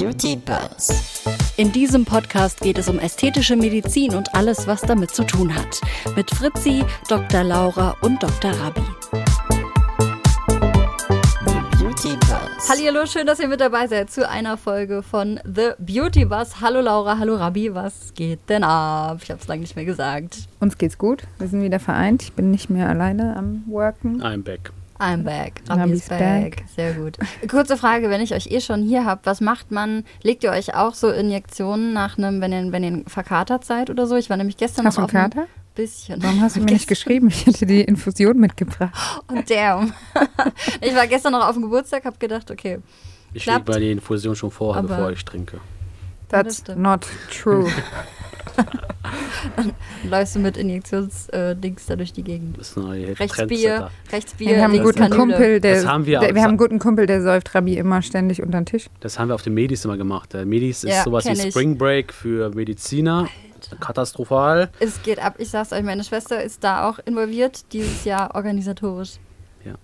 Beauty 0.00 0.34
Buzz. 0.34 1.22
In 1.58 1.72
diesem 1.72 2.06
Podcast 2.06 2.62
geht 2.62 2.78
es 2.78 2.88
um 2.88 2.98
ästhetische 2.98 3.54
Medizin 3.54 4.14
und 4.14 4.34
alles, 4.34 4.66
was 4.66 4.80
damit 4.80 5.10
zu 5.10 5.24
tun 5.24 5.54
hat. 5.54 5.78
Mit 6.16 6.30
Fritzi, 6.30 6.82
Dr. 7.06 7.44
Laura 7.44 7.94
und 8.00 8.22
Dr. 8.22 8.50
Rabi. 8.50 8.80
Hallihallo, 12.66 13.04
schön, 13.04 13.26
dass 13.26 13.40
ihr 13.40 13.48
mit 13.48 13.60
dabei 13.60 13.88
seid 13.88 14.10
zu 14.10 14.26
einer 14.26 14.56
Folge 14.56 15.02
von 15.02 15.38
The 15.44 15.72
Beauty 15.78 16.24
Buzz. 16.24 16.62
Hallo 16.62 16.80
Laura, 16.80 17.18
hallo 17.18 17.34
Rabi, 17.34 17.74
was 17.74 18.14
geht 18.14 18.48
denn 18.48 18.64
ab? 18.64 19.18
Ich 19.22 19.30
habe 19.30 19.42
es 19.42 19.48
lange 19.48 19.60
nicht 19.60 19.76
mehr 19.76 19.84
gesagt. 19.84 20.48
Uns 20.60 20.78
geht's 20.78 20.96
gut. 20.96 21.24
Wir 21.38 21.48
sind 21.48 21.62
wieder 21.62 21.78
vereint. 21.78 22.22
Ich 22.22 22.32
bin 22.32 22.50
nicht 22.50 22.70
mehr 22.70 22.88
alleine 22.88 23.36
am 23.36 23.64
Worken. 23.66 24.22
I'm 24.22 24.42
back. 24.42 24.72
I'm 25.00 25.22
back. 25.24 25.62
Rabi 25.68 25.80
Rabi 25.80 25.92
is 25.92 26.02
is 26.02 26.08
back. 26.08 26.20
back. 26.20 26.64
Sehr 26.76 26.92
gut. 26.92 27.16
Kurze 27.48 27.76
Frage, 27.76 28.10
wenn 28.10 28.20
ich 28.20 28.34
euch 28.34 28.48
eh 28.50 28.60
schon 28.60 28.82
hier 28.82 29.04
habt, 29.06 29.24
was 29.26 29.40
macht 29.40 29.70
man? 29.70 30.04
Legt 30.22 30.44
ihr 30.44 30.50
euch 30.50 30.74
auch 30.74 30.94
so 30.94 31.10
Injektionen 31.10 31.92
nach 31.92 32.18
einem, 32.18 32.40
wenn 32.40 32.52
ihr, 32.52 32.70
wenn 32.72 32.84
ihr 32.84 33.02
verkatert 33.06 33.64
seid 33.64 33.88
oder 33.88 34.06
so? 34.06 34.16
Ich 34.16 34.28
war 34.28 34.36
nämlich 34.36 34.56
gestern 34.58 34.86
Hast 34.86 34.98
noch 34.98 35.04
auf 35.04 35.10
Kater? 35.12 35.46
bisschen. 35.74 36.22
Warum 36.22 36.40
hast 36.42 36.56
du 36.56 36.60
mir 36.60 36.66
nicht 36.72 36.86
geschrieben? 36.88 37.28
Ich 37.28 37.46
hätte 37.46 37.64
die 37.64 37.80
Infusion 37.80 38.38
mitgebracht. 38.38 39.22
Und 39.28 39.48
damn. 39.50 39.92
ich 40.80 40.94
war 40.94 41.06
gestern 41.06 41.32
noch 41.32 41.46
auf 41.48 41.54
dem 41.54 41.62
Geburtstag, 41.62 42.04
habe 42.04 42.18
gedacht, 42.18 42.50
okay, 42.50 42.80
Ich 43.32 43.46
lege 43.46 43.62
mal 43.66 43.80
die 43.80 43.92
Infusion 43.92 44.36
schon 44.36 44.50
vorher, 44.50 44.82
bevor 44.82 45.10
ich 45.10 45.24
trinke. 45.24 45.60
Das 46.30 46.64
That's 46.64 46.78
not 46.78 47.06
true. 47.30 47.68
läufst 50.04 50.36
du 50.36 50.40
mit 50.40 50.56
Injektionsdings 50.56 51.86
da 51.86 51.96
durch 51.96 52.12
die 52.12 52.22
Gegend. 52.22 52.58
Das 52.58 52.70
ist 52.70 52.76
ein 52.76 52.84
neuer 52.84 53.18
Rechts 53.18 53.36
Bier, 53.36 53.46
Trendsetter. 53.46 53.90
rechts 54.12 54.34
Bier, 54.34 54.48
wir 54.50 54.62
haben 54.62 54.74
einen 54.74 54.84
guten. 54.84 55.10
Kumpel, 55.10 55.60
der, 55.60 55.74
Das 55.76 55.86
haben 55.86 56.06
wir 56.06 56.20
der, 56.20 56.34
wir 56.34 56.42
haben 56.42 56.50
einen 56.50 56.58
guten 56.58 56.78
Kumpel, 56.78 57.06
der 57.06 57.22
säuft 57.22 57.54
Rabi 57.54 57.76
immer 57.76 58.02
ständig 58.02 58.42
unter 58.42 58.60
den 58.60 58.66
Tisch. 58.66 58.86
Das 59.00 59.18
haben 59.18 59.28
wir 59.28 59.34
auf 59.34 59.42
den 59.42 59.54
Medis 59.54 59.84
immer 59.84 59.96
gemacht. 59.96 60.32
Der 60.32 60.46
Medis 60.46 60.84
ist 60.84 60.92
Ja, 60.92 61.04
sowas 61.04 61.24
wie 61.24 61.32
ich. 61.32 61.50
Spring 61.50 61.76
Break 61.76 62.12
für 62.12 62.50
Mediziner. 62.54 63.28
Katastrophal. 63.78 64.70
Es 64.80 65.02
geht 65.02 65.22
ab, 65.22 65.34
ich 65.38 65.50
sag's 65.50 65.72
euch, 65.72 65.82
meine 65.82 66.02
Schwester 66.02 66.42
ist 66.42 66.64
da 66.64 66.88
auch 66.88 66.98
involviert, 67.04 67.72
dieses 67.72 68.04
Jahr 68.04 68.34
organisatorisch. 68.34 69.14
Ja. 69.64 69.74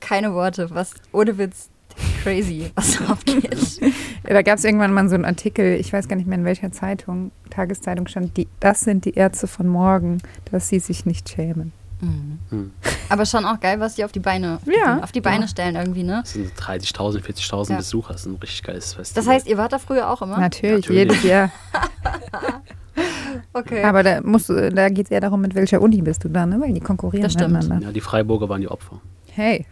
Keine 0.00 0.34
Worte, 0.34 0.68
was 0.70 0.92
ohne 1.12 1.38
Witz 1.38 1.70
crazy, 2.22 2.70
was 2.74 2.96
da 2.98 3.06
abgeht. 3.06 3.80
Ja, 4.26 4.34
da 4.34 4.42
gab 4.42 4.58
es 4.58 4.64
irgendwann 4.64 4.92
mal 4.92 5.08
so 5.08 5.14
einen 5.14 5.24
Artikel, 5.24 5.78
ich 5.80 5.92
weiß 5.92 6.08
gar 6.08 6.16
nicht 6.16 6.26
mehr 6.26 6.38
in 6.38 6.44
welcher 6.44 6.72
Zeitung, 6.72 7.30
Tageszeitung 7.50 8.06
stand, 8.08 8.36
die, 8.36 8.48
das 8.60 8.80
sind 8.80 9.04
die 9.04 9.14
Ärzte 9.14 9.46
von 9.46 9.66
morgen, 9.68 10.18
dass 10.50 10.68
sie 10.68 10.78
sich 10.78 11.06
nicht 11.06 11.28
schämen. 11.28 11.72
Mhm. 12.00 12.38
Hm. 12.50 12.70
Aber 13.08 13.24
schon 13.24 13.46
auch 13.46 13.58
geil, 13.58 13.80
was 13.80 13.94
die 13.94 14.04
auf 14.04 14.12
die 14.12 14.20
Beine, 14.20 14.58
Ja. 14.66 14.98
auf 15.02 15.12
die 15.12 15.22
Beine 15.22 15.48
stellen 15.48 15.76
irgendwie, 15.76 16.02
ne? 16.02 16.20
Das 16.22 16.34
sind 16.34 16.52
30.000, 16.54 17.22
40.000 17.22 17.70
Ja. 17.70 17.76
Besucher. 17.78 18.12
Das 18.12 18.22
ist 18.22 18.26
ein 18.26 18.36
richtig 18.36 18.62
geiles 18.64 18.92
Fest. 18.92 19.16
Das 19.16 19.26
heißt, 19.26 19.46
ihr 19.46 19.56
wart 19.56 19.72
da 19.72 19.78
früher 19.78 20.10
auch 20.10 20.20
immer? 20.20 20.38
Natürlich, 20.38 20.86
Natürlich. 20.88 20.98
jedes 20.98 21.22
Jahr. 21.22 21.50
Okay. 23.52 23.82
Aber 23.84 24.02
da, 24.02 24.20
musst, 24.22 24.48
da 24.48 24.88
geht 24.88 25.06
es 25.06 25.10
eher 25.10 25.20
darum, 25.20 25.40
mit 25.42 25.54
welcher 25.54 25.80
Uni 25.82 26.00
bist 26.00 26.24
du 26.24 26.28
da, 26.28 26.46
ne? 26.46 26.58
weil 26.60 26.72
die 26.72 26.80
konkurrieren 26.80 27.24
Das 27.24 27.32
stimmt. 27.34 27.52
miteinander. 27.54 27.86
ja, 27.88 27.92
die 27.92 28.00
Freiburger 28.00 28.48
waren 28.48 28.60
die 28.62 28.68
Opfer. 28.68 29.00
Hey, 29.36 29.66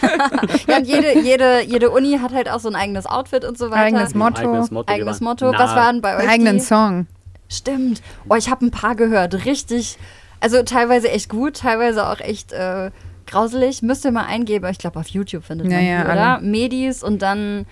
ja, 0.66 0.78
und 0.78 0.86
jede, 0.86 1.18
jede, 1.20 1.62
jede 1.62 1.90
Uni 1.90 2.18
hat 2.18 2.32
halt 2.32 2.48
auch 2.50 2.60
so 2.60 2.68
ein 2.68 2.74
eigenes 2.74 3.04
Outfit 3.06 3.44
und 3.44 3.58
so 3.58 3.70
weiter. 3.70 3.82
Eigenes 3.82 4.14
Motto. 4.14 4.40
Eigenes 4.40 4.70
Motto. 4.70 4.90
Eigenes 4.92 5.20
Motto. 5.20 5.52
nah- 5.52 5.58
Was 5.58 5.76
waren 5.76 6.00
bei 6.00 6.14
euch 6.16 6.22
einen 6.22 6.30
eigenen 6.30 6.56
die? 6.58 6.62
Song. 6.64 7.06
Stimmt. 7.48 8.00
Oh, 8.28 8.34
ich 8.36 8.48
habe 8.50 8.64
ein 8.64 8.70
paar 8.70 8.94
gehört. 8.96 9.44
Richtig. 9.44 9.98
Also 10.40 10.62
teilweise 10.62 11.10
echt 11.10 11.28
gut, 11.28 11.58
teilweise 11.58 12.08
auch 12.08 12.20
echt 12.20 12.52
äh, 12.52 12.90
grauselig. 13.26 13.82
Müsst 13.82 14.04
ihr 14.06 14.12
mal 14.12 14.24
eingeben. 14.24 14.66
Ich 14.70 14.78
glaube, 14.78 14.98
auf 14.98 15.08
YouTube 15.08 15.44
findet 15.44 15.68
Ja, 15.70 15.76
man 15.76 15.84
ja, 15.86 15.98
die, 16.04 16.10
oder? 16.10 16.20
alle. 16.36 16.42
Medis 16.42 17.02
und 17.02 17.20
dann 17.20 17.66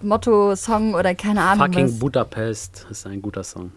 Motto, 0.00 0.54
Song 0.54 0.94
oder 0.94 1.14
keine 1.16 1.42
Ahnung 1.42 1.66
Fucking 1.66 1.86
was. 1.88 1.98
Budapest 1.98 2.86
ist 2.90 3.04
ein 3.06 3.20
guter 3.20 3.42
Song. 3.42 3.72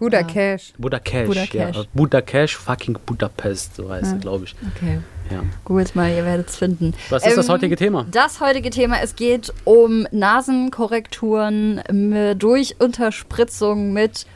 Buddha 0.00 0.20
Ja. 0.20 0.26
Cash. 0.26 0.72
Budakesh, 0.78 1.26
Budakesh. 1.28 1.76
ja. 1.76 1.82
Budakesh, 1.94 2.56
fucking 2.56 2.98
Budapest, 3.06 3.76
so 3.76 3.88
heißt 3.90 4.06
Ja. 4.06 4.12
er, 4.14 4.18
glaube 4.18 4.44
ich. 4.46 4.56
Okay, 4.74 4.98
Ja. 5.30 5.42
gut 5.64 5.94
mal, 5.94 6.10
ihr 6.10 6.24
werdet 6.24 6.48
es 6.48 6.56
finden. 6.56 6.94
Was 7.10 7.24
ist 7.26 7.36
das 7.36 7.46
Ähm, 7.46 7.52
heutige 7.52 7.76
Thema? 7.76 8.06
Das 8.10 8.40
heutige 8.40 8.70
Thema, 8.70 8.96
es 9.02 9.14
geht 9.14 9.52
um 9.64 10.06
Nasenkorrekturen 10.10 11.82
durch 12.38 12.76
Unterspritzung 12.80 13.92
mit 13.92 14.26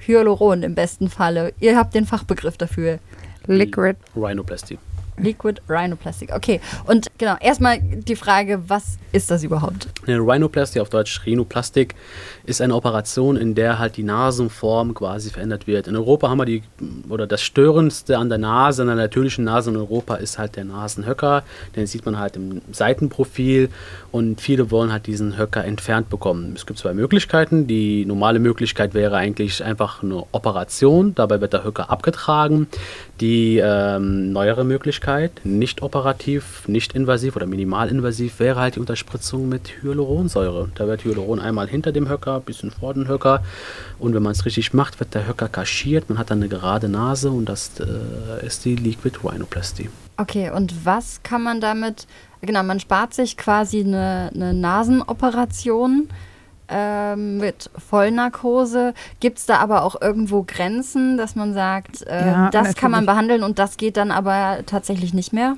Hyaluron 0.00 0.62
im 0.64 0.74
besten 0.74 1.08
Falle. 1.08 1.54
Ihr 1.60 1.76
habt 1.78 1.94
den 1.94 2.04
Fachbegriff 2.06 2.56
dafür. 2.56 2.98
Liquid. 3.46 3.96
Rhinoplasty. 4.16 4.78
Liquid 5.18 5.60
Rhinoplastic. 5.68 6.32
Okay, 6.34 6.60
und 6.86 7.06
genau, 7.18 7.36
erstmal 7.40 7.78
die 7.80 8.16
Frage, 8.16 8.62
was 8.68 8.98
ist 9.12 9.30
das 9.30 9.44
überhaupt? 9.44 9.88
Eine 10.06 10.18
Rhinoplasty, 10.18 10.80
auf 10.80 10.88
Deutsch 10.88 11.20
Rhinoplastik, 11.26 11.94
ist 12.44 12.60
eine 12.60 12.74
Operation, 12.74 13.36
in 13.36 13.54
der 13.54 13.78
halt 13.78 13.96
die 13.96 14.02
Nasenform 14.02 14.94
quasi 14.94 15.30
verändert 15.30 15.66
wird. 15.66 15.86
In 15.86 15.96
Europa 15.96 16.30
haben 16.30 16.38
wir 16.38 16.46
die, 16.46 16.62
oder 17.08 17.26
das 17.26 17.42
Störendste 17.42 18.16
an 18.18 18.30
der 18.30 18.38
Nase, 18.38 18.82
an 18.82 18.88
der 18.88 18.96
natürlichen 18.96 19.44
Nase 19.44 19.70
in 19.70 19.76
Europa 19.76 20.16
ist 20.16 20.38
halt 20.38 20.56
der 20.56 20.64
Nasenhöcker. 20.64 21.42
Den 21.76 21.86
sieht 21.86 22.06
man 22.06 22.18
halt 22.18 22.36
im 22.36 22.62
Seitenprofil 22.72 23.68
und 24.10 24.40
viele 24.40 24.70
wollen 24.70 24.92
halt 24.92 25.06
diesen 25.06 25.36
Höcker 25.36 25.64
entfernt 25.64 26.08
bekommen. 26.08 26.54
Es 26.56 26.64
gibt 26.66 26.78
zwei 26.78 26.94
Möglichkeiten. 26.94 27.66
Die 27.66 28.06
normale 28.06 28.38
Möglichkeit 28.38 28.94
wäre 28.94 29.16
eigentlich 29.16 29.62
einfach 29.62 30.02
eine 30.02 30.24
Operation, 30.32 31.14
dabei 31.14 31.40
wird 31.40 31.52
der 31.52 31.64
Höcker 31.64 31.90
abgetragen. 31.90 32.66
Die 33.20 33.58
ähm, 33.58 34.32
neuere 34.32 34.64
Möglichkeit, 34.64 35.01
nicht 35.44 35.82
operativ, 35.82 36.66
nicht 36.68 36.94
invasiv 36.94 37.36
oder 37.36 37.46
minimalinvasiv, 37.46 38.40
wäre 38.40 38.60
halt 38.60 38.76
die 38.76 38.80
Unterspritzung 38.80 39.48
mit 39.48 39.82
Hyaluronsäure. 39.82 40.70
Da 40.74 40.86
wird 40.86 41.04
Hyaluron 41.04 41.40
einmal 41.40 41.68
hinter 41.68 41.92
dem 41.92 42.08
Höcker, 42.08 42.36
ein 42.36 42.42
bisschen 42.42 42.70
vor 42.70 42.94
dem 42.94 43.08
Höcker. 43.08 43.42
Und 43.98 44.14
wenn 44.14 44.22
man 44.22 44.32
es 44.32 44.44
richtig 44.44 44.72
macht, 44.74 45.00
wird 45.00 45.14
der 45.14 45.26
Höcker 45.26 45.48
kaschiert. 45.48 46.08
Man 46.08 46.18
hat 46.18 46.30
dann 46.30 46.38
eine 46.38 46.48
gerade 46.48 46.88
Nase 46.88 47.30
und 47.30 47.46
das 47.46 47.72
äh, 47.80 48.46
ist 48.46 48.64
die 48.64 48.76
Liquid 48.76 49.18
Rhinoplasty. 49.24 49.90
Okay, 50.16 50.50
und 50.50 50.84
was 50.84 51.22
kann 51.22 51.42
man 51.42 51.60
damit, 51.60 52.06
genau, 52.40 52.62
man 52.62 52.80
spart 52.80 53.14
sich 53.14 53.36
quasi 53.36 53.80
eine, 53.80 54.30
eine 54.34 54.54
Nasenoperation 54.54 56.08
ähm, 56.72 57.38
mit 57.38 57.70
Vollnarkose. 57.76 58.94
Gibt 59.20 59.38
es 59.38 59.46
da 59.46 59.58
aber 59.58 59.82
auch 59.84 60.00
irgendwo 60.00 60.44
Grenzen, 60.46 61.16
dass 61.16 61.36
man 61.36 61.54
sagt, 61.54 62.02
äh, 62.06 62.26
Ja, 62.26 62.50
das 62.50 62.74
kann 62.74 62.90
man 62.90 63.04
natürlich. 63.04 63.06
behandeln 63.06 63.42
und 63.44 63.58
das 63.58 63.76
geht 63.76 63.96
dann 63.96 64.10
aber 64.10 64.58
tatsächlich 64.66 65.14
nicht 65.14 65.32
mehr? 65.32 65.56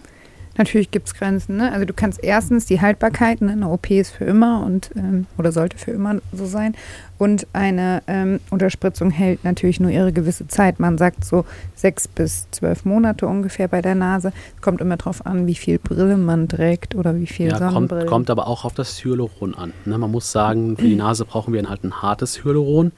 Natürlich 0.56 0.91
gibt 0.91 1.09
es 1.09 1.15
Grenzen. 1.15 1.56
Ne? 1.56 1.72
Also 1.72 1.84
du 1.84 1.92
kannst 1.92 2.22
erstens 2.22 2.66
die 2.66 2.81
Haltbarkeit, 2.81 3.41
ne? 3.41 3.53
eine 3.53 3.69
OP 3.69 3.91
ist 3.91 4.10
für 4.10 4.25
immer 4.25 4.65
und 4.65 4.91
ähm, 4.97 5.26
oder 5.37 5.50
sollte 5.53 5.76
für 5.78 5.91
immer 5.91 6.16
so 6.32 6.47
sein. 6.47 6.75
Und 7.19 7.47
eine 7.53 8.03
ähm, 8.06 8.41
Unterspritzung 8.50 9.10
hält 9.10 9.44
natürlich 9.44 9.81
nur 9.81 9.91
ihre 9.91 10.12
gewisse 10.12 10.47
Zeit. 10.48 10.81
Man 10.81 10.98
sagt 10.98 11.25
so 11.25 11.44
sechs 11.75 12.06
bis 12.09 12.48
zwölf 12.50 12.84
Monate 12.84 13.26
ungefähr 13.26 13.69
bei 13.69 13.82
der 13.82 13.94
Nase. 13.94 14.32
Kommt 14.60 14.81
immer 14.81 14.97
drauf 14.97 15.25
an, 15.26 15.47
wie 15.47 15.54
viel 15.54 15.78
Brille 15.78 16.16
man 16.16 16.48
trägt 16.48 16.94
oder 16.94 17.16
wie 17.16 17.26
viel 17.26 17.48
Ja, 17.48 17.59
kommt, 17.59 17.72
Sonnenbrille. 17.72 18.06
kommt 18.06 18.31
aber 18.31 18.47
auch 18.47 18.65
auf 18.65 18.75
das 18.75 19.04
Hyaluron 19.04 19.54
an. 19.54 19.72
Ne? 19.84 19.98
Man 19.98 20.10
muss 20.10 20.31
sagen, 20.31 20.76
für 20.76 20.86
die 20.86 20.97
Nase 20.97 21.25
brauchen 21.25 21.53
wir 21.53 21.69
halt 21.69 21.84
ein 21.84 22.03
hartes 22.03 22.44
Hyaluron. 22.44 22.92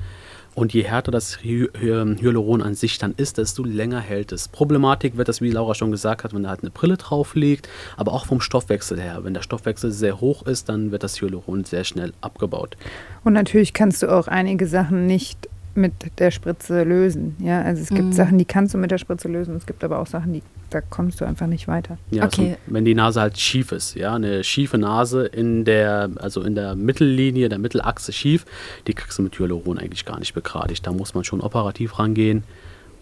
Und 0.57 0.73
je 0.73 0.85
härter 0.85 1.13
das 1.13 1.45
Hy 1.45 1.69
Hy 1.79 2.17
Hyaluron 2.19 2.63
an 2.63 2.75
sich 2.75 2.97
dann 2.97 3.13
ist, 3.19 3.37
desto 3.37 3.63
länger 3.63 4.01
hält 4.01 4.33
es. 4.33 4.49
Problematik 4.49 5.19
wird 5.19 5.29
das, 5.29 5.43
wie 5.43 5.51
Laura 5.51 5.75
schon 5.75 5.91
gesagt 5.91 6.25
hat, 6.25 6.33
wenn 6.33 6.45
da 6.45 6.49
halt 6.49 6.63
eine 6.63 6.71
Brille 6.71 6.97
drauf 6.97 7.35
liegt, 7.35 7.69
aber 7.99 8.15
auch 8.15 8.25
vom 8.25 8.41
Stoffwechsel 8.41 8.99
her. 8.99 9.21
Wenn 9.23 9.35
der 9.35 9.43
Stoffwechsel 9.43 9.93
sehr 9.93 10.19
hoch 10.19 10.47
ist, 10.47 10.71
dann 10.71 10.93
wird 10.93 11.03
das 11.03 11.21
Hyaluron 11.21 11.65
sehr 11.65 11.85
schnell 11.85 12.15
abgebaut. 12.23 12.79
Und 13.23 13.35
natürlich 13.35 13.75
kannst 13.75 14.03
du 14.03 14.09
auch 14.09 14.29
einige 14.29 14.67
Sachen 14.67 15.07
nicht 15.07 15.51
mit 15.77 15.93
der 16.19 16.31
Spritze 16.31 16.83
lösen. 16.85 17.37
Ja, 17.39 17.63
also 17.63 17.83
es 17.83 17.89
gibt 17.89 18.03
Mhm. 18.09 18.13
Sachen, 18.13 18.39
die 18.39 18.45
kannst 18.45 18.75
du 18.75 18.79
mit 18.79 18.91
der 18.91 18.99
Spritze 18.99 19.29
lösen. 19.29 19.55
Es 19.57 19.67
gibt 19.67 19.83
aber 19.85 19.99
auch 19.99 20.07
Sachen, 20.07 20.33
die 20.33 20.43
da 20.71 20.81
kommst 20.81 21.21
du 21.21 21.25
einfach 21.25 21.47
nicht 21.47 21.69
weiter. 21.69 21.97
Ja, 22.11 22.25
Okay. 22.25 22.57
so, 22.67 22.73
wenn 22.75 22.85
die 22.85 22.95
Nase 22.95 23.21
halt 23.21 23.39
schief 23.39 23.71
ist, 23.71 23.95
ja, 23.95 24.15
eine 24.15 24.43
schiefe 24.43 24.79
Nase 24.79 25.25
in 25.27 25.65
der, 25.65 26.11
also 26.17 26.43
in 26.43 26.57
der 26.57 26.75
Mittellinie, 26.75 27.49
der 27.49 27.59
Mittelachse 27.59 28.13
schief, 28.13 28.45
die 28.89 28.93
kriegst 28.95 29.17
du 29.19 29.23
mit 29.23 29.39
Hyaluron 29.39 29.79
eigentlich 29.79 30.05
gar 30.05 30.19
nicht 30.19 30.35
begradigt. 30.35 30.85
Da 30.87 30.93
muss 30.93 31.15
man 31.15 31.23
schon 31.23 31.41
operativ 31.41 31.99
rangehen. 32.01 32.43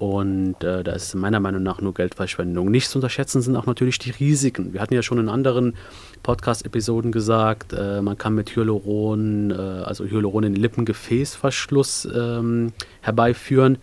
Und 0.05 0.63
äh, 0.63 0.85
da 0.85 0.93
ist 0.93 1.15
meiner 1.15 1.41
Meinung 1.41 1.63
nach 1.63 1.81
nur 1.81 1.95
Geldverschwendung. 1.95 2.71
Nicht 2.71 2.91
zu 2.91 2.99
unterschätzen 2.99 3.41
sind 3.41 3.57
auch 3.57 3.65
natürlich 3.65 3.99
die 3.99 4.11
Risiken. 4.11 4.75
Wir 4.75 4.83
hatten 4.83 4.93
ja 4.93 5.03
schon 5.03 5.17
in 5.17 5.31
anderen 5.31 5.77
Podcast-Episoden 6.23 7.11
gesagt, 7.11 7.73
äh, 7.73 8.03
man 8.03 8.19
kann 8.19 8.35
mit 8.35 8.55
Hyaluron, 8.55 9.51
äh, 9.51 9.55
also 9.55 10.05
Hyaluron 10.05 10.45
in 10.45 10.57
Lippengefäßverschluss 10.57 12.07
ähm, 12.15 12.75
herbeiführen. 13.01 13.79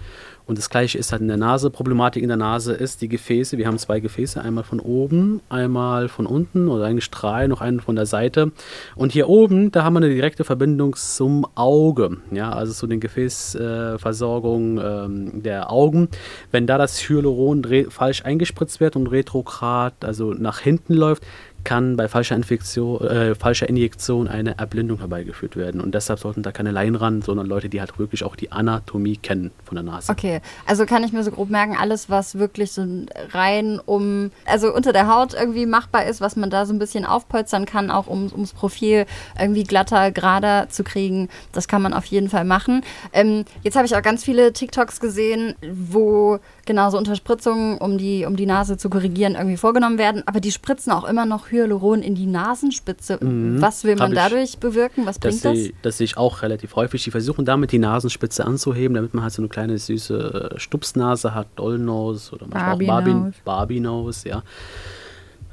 Und 0.51 0.57
das 0.57 0.69
gleiche 0.69 0.97
ist 0.97 1.13
halt 1.13 1.21
in 1.21 1.29
der 1.29 1.37
Nase. 1.37 1.69
Problematik 1.69 2.21
in 2.21 2.27
der 2.27 2.35
Nase 2.35 2.73
ist 2.73 3.01
die 3.01 3.07
Gefäße. 3.07 3.57
Wir 3.57 3.67
haben 3.67 3.77
zwei 3.77 4.01
Gefäße, 4.01 4.41
einmal 4.41 4.65
von 4.65 4.81
oben, 4.81 5.39
einmal 5.47 6.09
von 6.09 6.25
unten 6.25 6.67
oder 6.67 6.87
eigentlich 6.87 7.09
drei, 7.09 7.47
noch 7.47 7.61
einen 7.61 7.79
von 7.79 7.95
der 7.95 8.05
Seite. 8.05 8.51
Und 8.97 9.13
hier 9.13 9.29
oben, 9.29 9.71
da 9.71 9.85
haben 9.85 9.93
wir 9.93 9.99
eine 9.99 10.09
direkte 10.09 10.43
Verbindung 10.43 10.97
zum 10.97 11.47
Auge. 11.55 12.17
Ja, 12.31 12.51
also 12.51 12.73
zu 12.73 12.85
den 12.85 12.99
Gefäßversorgung 12.99 14.77
ähm, 14.83 15.41
der 15.41 15.71
Augen. 15.71 16.09
Wenn 16.51 16.67
da 16.67 16.77
das 16.77 16.99
Hyaluron 16.99 17.63
falsch 17.87 18.25
eingespritzt 18.25 18.81
wird 18.81 18.97
und 18.97 19.07
retrograd, 19.07 20.03
also 20.03 20.33
nach 20.33 20.59
hinten 20.59 20.95
läuft, 20.95 21.23
kann 21.63 21.97
bei 21.97 22.07
falscher, 22.07 22.35
Infektion, 22.35 23.01
äh, 23.01 23.35
falscher 23.35 23.69
Injektion 23.69 24.27
eine 24.27 24.57
Erblindung 24.57 24.99
herbeigeführt 24.99 25.55
werden. 25.55 25.81
Und 25.81 25.93
deshalb 25.95 26.19
sollten 26.19 26.43
da 26.43 26.51
keine 26.51 26.71
Laien 26.71 26.95
ran, 26.95 27.21
sondern 27.21 27.47
Leute, 27.47 27.69
die 27.69 27.79
halt 27.79 27.97
wirklich 27.99 28.23
auch 28.23 28.35
die 28.35 28.51
Anatomie 28.51 29.17
kennen 29.17 29.51
von 29.63 29.75
der 29.75 29.83
Nase. 29.83 30.11
Okay, 30.11 30.41
also 30.65 30.85
kann 30.85 31.03
ich 31.03 31.13
mir 31.13 31.23
so 31.23 31.31
grob 31.31 31.49
merken, 31.49 31.75
alles, 31.79 32.09
was 32.09 32.37
wirklich 32.37 32.71
so 32.71 32.85
rein 33.31 33.79
um, 33.85 34.31
also 34.45 34.73
unter 34.73 34.93
der 34.93 35.07
Haut 35.07 35.33
irgendwie 35.33 35.65
machbar 35.65 36.05
ist, 36.05 36.21
was 36.21 36.35
man 36.35 36.49
da 36.49 36.65
so 36.65 36.73
ein 36.73 36.79
bisschen 36.79 37.05
aufpolstern 37.05 37.65
kann, 37.65 37.91
auch 37.91 38.07
um, 38.07 38.31
ums 38.31 38.53
Profil 38.53 39.05
irgendwie 39.39 39.63
glatter, 39.63 40.11
gerader 40.11 40.67
zu 40.69 40.83
kriegen, 40.83 41.29
das 41.51 41.67
kann 41.67 41.81
man 41.81 41.93
auf 41.93 42.05
jeden 42.05 42.29
Fall 42.29 42.45
machen. 42.45 42.83
Ähm, 43.13 43.45
jetzt 43.63 43.75
habe 43.75 43.85
ich 43.85 43.95
auch 43.95 44.01
ganz 44.01 44.23
viele 44.23 44.53
TikToks 44.53 44.99
gesehen, 44.99 45.55
wo 45.71 46.39
genau 46.65 46.89
so 46.89 46.97
Unterspritzungen, 46.97 47.77
um 47.77 47.97
die, 47.97 48.25
um 48.25 48.35
die 48.35 48.45
Nase 48.45 48.77
zu 48.77 48.89
korrigieren, 48.89 49.35
irgendwie 49.35 49.57
vorgenommen 49.57 49.97
werden, 49.97 50.23
aber 50.25 50.39
die 50.39 50.51
spritzen 50.51 50.91
auch 50.91 51.03
immer 51.03 51.25
noch 51.25 51.50
Hyaluron 51.51 52.01
in 52.01 52.15
die 52.15 52.25
Nasenspitze. 52.25 53.17
Mhm. 53.23 53.61
Was 53.61 53.83
will 53.83 53.95
man 53.95 54.11
ich- 54.11 54.17
dadurch 54.17 54.57
bewirken? 54.57 55.05
Was 55.05 55.19
Das 55.19 55.41
bringt 55.41 55.45
das? 55.45 55.63
sehe, 55.63 55.73
das 55.81 55.97
sehe 55.97 56.05
ich 56.05 56.17
auch 56.17 56.41
relativ 56.41 56.75
häufig. 56.75 57.03
Die 57.03 57.11
versuchen 57.11 57.45
damit 57.45 57.71
die 57.71 57.79
Nasenspitze 57.79 58.45
anzuheben, 58.45 58.95
damit 58.95 59.13
man 59.13 59.23
halt 59.23 59.33
so 59.33 59.41
eine 59.41 59.49
kleine 59.49 59.77
süße 59.77 60.51
äh, 60.55 60.59
Stupsnase 60.59 61.35
hat, 61.35 61.47
Dollnose 61.55 62.33
oder 62.33 62.47
manchmal 62.47 62.77
Barbie 62.77 62.85
auch 62.85 62.87
Barbie, 62.87 63.13
Nose. 63.13 63.33
Barbie 63.43 63.79
Nose, 63.79 64.29
ja. 64.29 64.43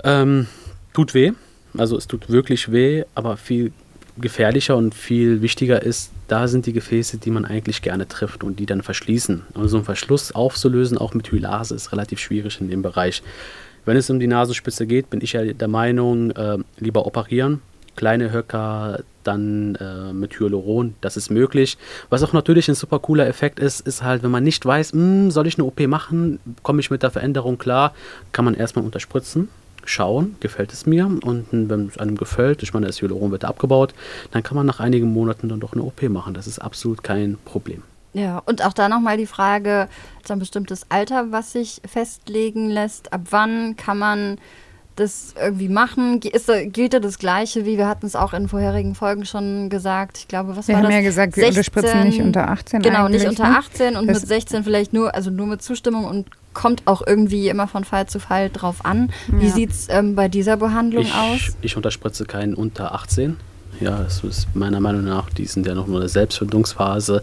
Ähm, 0.04 0.46
tut 0.94 1.14
weh, 1.14 1.32
also 1.76 1.96
es 1.96 2.06
tut 2.06 2.30
wirklich 2.30 2.70
weh, 2.70 3.04
aber 3.14 3.36
viel 3.36 3.72
gefährlicher 4.16 4.76
und 4.76 4.94
viel 4.94 5.42
wichtiger 5.42 5.80
ist, 5.82 6.10
da 6.26 6.48
sind 6.48 6.66
die 6.66 6.72
Gefäße, 6.72 7.18
die 7.18 7.30
man 7.30 7.44
eigentlich 7.44 7.82
gerne 7.82 8.08
trifft 8.08 8.42
und 8.42 8.58
die 8.58 8.66
dann 8.66 8.82
verschließen. 8.82 9.44
Und 9.54 9.68
so 9.68 9.76
einen 9.76 9.84
Verschluss 9.84 10.32
aufzulösen, 10.32 10.98
auch 10.98 11.14
mit 11.14 11.30
Hylase, 11.30 11.74
ist 11.76 11.92
relativ 11.92 12.18
schwierig 12.18 12.60
in 12.60 12.68
dem 12.68 12.82
Bereich. 12.82 13.22
Wenn 13.88 13.96
es 13.96 14.10
um 14.10 14.20
die 14.20 14.26
Nasenspitze 14.26 14.86
geht, 14.86 15.08
bin 15.08 15.22
ich 15.22 15.32
ja 15.32 15.42
der 15.42 15.66
Meinung, 15.66 16.30
äh, 16.32 16.58
lieber 16.78 17.06
operieren. 17.06 17.62
Kleine 17.96 18.30
Höcker, 18.30 18.98
dann 19.24 19.76
äh, 19.76 20.12
mit 20.12 20.38
Hyaluron, 20.38 20.92
das 21.00 21.16
ist 21.16 21.30
möglich. 21.30 21.78
Was 22.10 22.22
auch 22.22 22.34
natürlich 22.34 22.68
ein 22.68 22.74
super 22.74 22.98
cooler 22.98 23.26
Effekt 23.26 23.58
ist, 23.58 23.80
ist 23.80 24.02
halt, 24.02 24.22
wenn 24.22 24.30
man 24.30 24.44
nicht 24.44 24.66
weiß, 24.66 24.92
"Hm, 24.92 25.30
soll 25.30 25.46
ich 25.46 25.56
eine 25.56 25.64
OP 25.64 25.86
machen, 25.86 26.38
komme 26.62 26.80
ich 26.80 26.90
mit 26.90 27.02
der 27.02 27.10
Veränderung 27.10 27.56
klar, 27.56 27.94
kann 28.30 28.44
man 28.44 28.52
erstmal 28.52 28.84
unterspritzen, 28.84 29.48
schauen, 29.86 30.36
gefällt 30.40 30.74
es 30.74 30.84
mir 30.84 31.06
und 31.06 31.46
wenn 31.50 31.86
es 31.86 31.96
einem 31.96 32.18
gefällt, 32.18 32.62
ich 32.62 32.74
meine, 32.74 32.88
das 32.88 33.00
Hyaluron 33.00 33.30
wird 33.30 33.46
abgebaut, 33.46 33.94
dann 34.32 34.42
kann 34.42 34.54
man 34.54 34.66
nach 34.66 34.80
einigen 34.80 35.10
Monaten 35.10 35.48
dann 35.48 35.60
doch 35.60 35.72
eine 35.72 35.82
OP 35.82 36.10
machen. 36.10 36.34
Das 36.34 36.46
ist 36.46 36.58
absolut 36.58 37.02
kein 37.02 37.38
Problem. 37.46 37.82
Ja, 38.14 38.42
und 38.46 38.64
auch 38.64 38.72
da 38.72 38.88
nochmal 38.88 39.16
die 39.16 39.26
Frage, 39.26 39.88
ist 40.22 40.30
ein 40.30 40.38
bestimmtes 40.38 40.86
Alter, 40.88 41.30
was 41.30 41.52
sich 41.52 41.80
festlegen 41.86 42.68
lässt? 42.70 43.12
Ab 43.12 43.22
wann 43.30 43.76
kann 43.76 43.98
man 43.98 44.38
das 44.96 45.34
irgendwie 45.40 45.68
machen? 45.68 46.20
Ist, 46.22 46.50
gilt 46.72 46.92
da 46.94 46.98
das 46.98 47.18
Gleiche, 47.18 47.64
wie 47.64 47.76
wir 47.78 47.86
hatten 47.86 48.06
es 48.06 48.16
auch 48.16 48.32
in 48.32 48.48
vorherigen 48.48 48.94
Folgen 48.96 49.24
schon 49.26 49.68
gesagt? 49.68 50.18
Ich 50.18 50.26
glaube, 50.28 50.56
was 50.56 50.66
Wir 50.66 50.74
war 50.74 50.82
haben 50.82 50.88
das? 50.88 50.94
ja 50.96 51.02
gesagt, 51.02 51.36
wir 51.36 51.46
unterspritzen 51.46 52.02
nicht 52.04 52.20
unter 52.20 52.48
18 52.50 52.82
Genau, 52.82 53.06
nicht 53.08 53.26
unter 53.28 53.48
ne? 53.48 53.58
18 53.58 53.96
und 53.96 54.08
Das- 54.08 54.20
mit 54.22 54.28
16 54.28 54.64
vielleicht 54.64 54.92
nur, 54.92 55.14
also 55.14 55.30
nur 55.30 55.46
mit 55.46 55.62
Zustimmung 55.62 56.04
und 56.04 56.26
kommt 56.54 56.82
auch 56.86 57.02
irgendwie 57.06 57.48
immer 57.48 57.68
von 57.68 57.84
Fall 57.84 58.06
zu 58.08 58.18
Fall 58.18 58.50
drauf 58.50 58.84
an. 58.84 59.12
Wie 59.28 59.46
Ja. 59.46 59.52
sieht 59.52 59.70
es 59.70 59.86
ähm, 59.88 60.16
bei 60.16 60.26
dieser 60.26 60.56
Behandlung 60.56 61.04
Ich, 61.04 61.14
aus? 61.14 61.56
ich 61.60 61.76
unterspritze 61.76 62.24
keinen 62.24 62.54
unter 62.54 62.92
18. 62.94 63.36
Ja, 63.78 63.98
das 63.98 64.24
ist 64.24 64.48
meiner 64.54 64.80
Meinung 64.80 65.04
nach, 65.04 65.30
die 65.30 65.44
sind 65.46 65.64
ja 65.68 65.74
noch 65.74 65.86
nur 65.86 65.96
in 65.96 66.00
der 66.00 66.08
Selbstfindungsphase. 66.08 67.22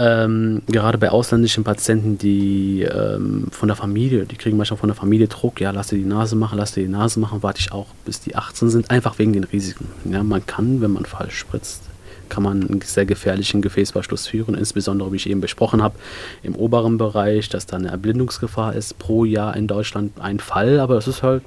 Ähm, 0.00 0.62
gerade 0.68 0.96
bei 0.96 1.10
ausländischen 1.10 1.64
Patienten, 1.64 2.18
die 2.18 2.82
ähm, 2.82 3.48
von 3.50 3.66
der 3.66 3.74
Familie, 3.74 4.26
die 4.26 4.36
kriegen 4.36 4.56
manchmal 4.56 4.78
von 4.78 4.88
der 4.88 4.94
Familie 4.94 5.26
Druck, 5.26 5.60
ja, 5.60 5.72
lass 5.72 5.88
dir 5.88 5.96
die 5.96 6.04
Nase 6.04 6.36
machen, 6.36 6.56
lass 6.56 6.72
dir 6.72 6.84
die 6.84 6.88
Nase 6.88 7.18
machen, 7.18 7.42
warte 7.42 7.58
ich 7.58 7.72
auch, 7.72 7.88
bis 8.04 8.20
die 8.20 8.36
18 8.36 8.70
sind, 8.70 8.90
einfach 8.92 9.18
wegen 9.18 9.32
den 9.32 9.42
Risiken. 9.42 9.88
Ja, 10.04 10.22
man 10.22 10.46
kann, 10.46 10.80
wenn 10.80 10.92
man 10.92 11.04
falsch 11.04 11.36
spritzt, 11.36 11.82
kann 12.28 12.42
man 12.42 12.68
einen 12.68 12.80
sehr 12.82 13.06
gefährlichen 13.06 13.62
Gefäßverschluss 13.62 14.26
führen, 14.26 14.54
insbesondere, 14.54 15.12
wie 15.12 15.16
ich 15.16 15.28
eben 15.28 15.40
besprochen 15.40 15.82
habe, 15.82 15.94
im 16.42 16.54
oberen 16.54 16.98
Bereich, 16.98 17.48
dass 17.48 17.66
da 17.66 17.76
eine 17.76 17.88
Erblindungsgefahr 17.88 18.74
ist, 18.74 18.98
pro 18.98 19.24
Jahr 19.24 19.56
in 19.56 19.66
Deutschland. 19.66 20.12
Ein 20.20 20.40
Fall, 20.40 20.80
aber 20.80 20.96
es 20.96 21.08
ist 21.08 21.22
halt, 21.22 21.42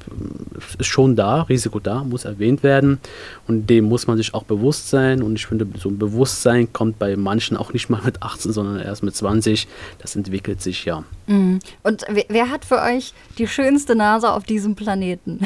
ist 0.77 0.87
schon 0.87 1.15
da, 1.15 1.43
Risiko 1.43 1.79
da, 1.79 2.03
muss 2.03 2.25
erwähnt 2.25 2.63
werden. 2.63 2.99
Und 3.47 3.69
dem 3.69 3.85
muss 3.85 4.07
man 4.07 4.17
sich 4.17 4.33
auch 4.33 4.43
bewusst 4.43 4.89
sein. 4.89 5.21
Und 5.21 5.35
ich 5.35 5.45
finde, 5.45 5.67
so 5.77 5.89
ein 5.89 5.97
Bewusstsein 5.97 6.71
kommt 6.73 6.99
bei 6.99 7.15
manchen 7.15 7.57
auch 7.57 7.73
nicht 7.73 7.89
mal 7.89 8.01
mit 8.03 8.21
18, 8.21 8.51
sondern 8.51 8.79
erst 8.79 9.03
mit 9.03 9.15
20, 9.15 9.67
das 9.99 10.15
entwickelt 10.15 10.61
sich 10.61 10.85
ja. 10.85 11.03
Mhm. 11.31 11.59
Und 11.83 12.05
wer, 12.09 12.49
hat 12.49 12.65
für 12.65 12.81
euch 12.81 13.13
die 13.37 13.47
schönste 13.47 13.95
Nase 13.95 14.31
auf 14.31 14.43
diesem 14.43 14.75
Planeten? 14.75 15.39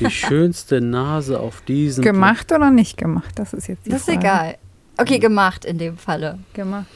Die 0.00 0.10
schönste 0.10 0.80
Nase 0.80 1.40
auf 1.40 1.60
diesem 1.62 2.04
Gemacht 2.04 2.52
oder 2.52 2.70
nicht 2.70 2.96
gemacht? 2.96 3.32
Das 3.36 3.52
ist 3.52 3.66
jetzt 3.68 3.86
die 3.86 3.90
Das 3.90 4.00
ist 4.00 4.04
Frage. 4.06 4.18
egal. 4.20 4.58
Okay, 4.96 5.18
gemacht 5.18 5.64
in 5.64 5.78
dem 5.78 5.96
Falle. 5.98 6.38
Gemacht. 6.54 6.86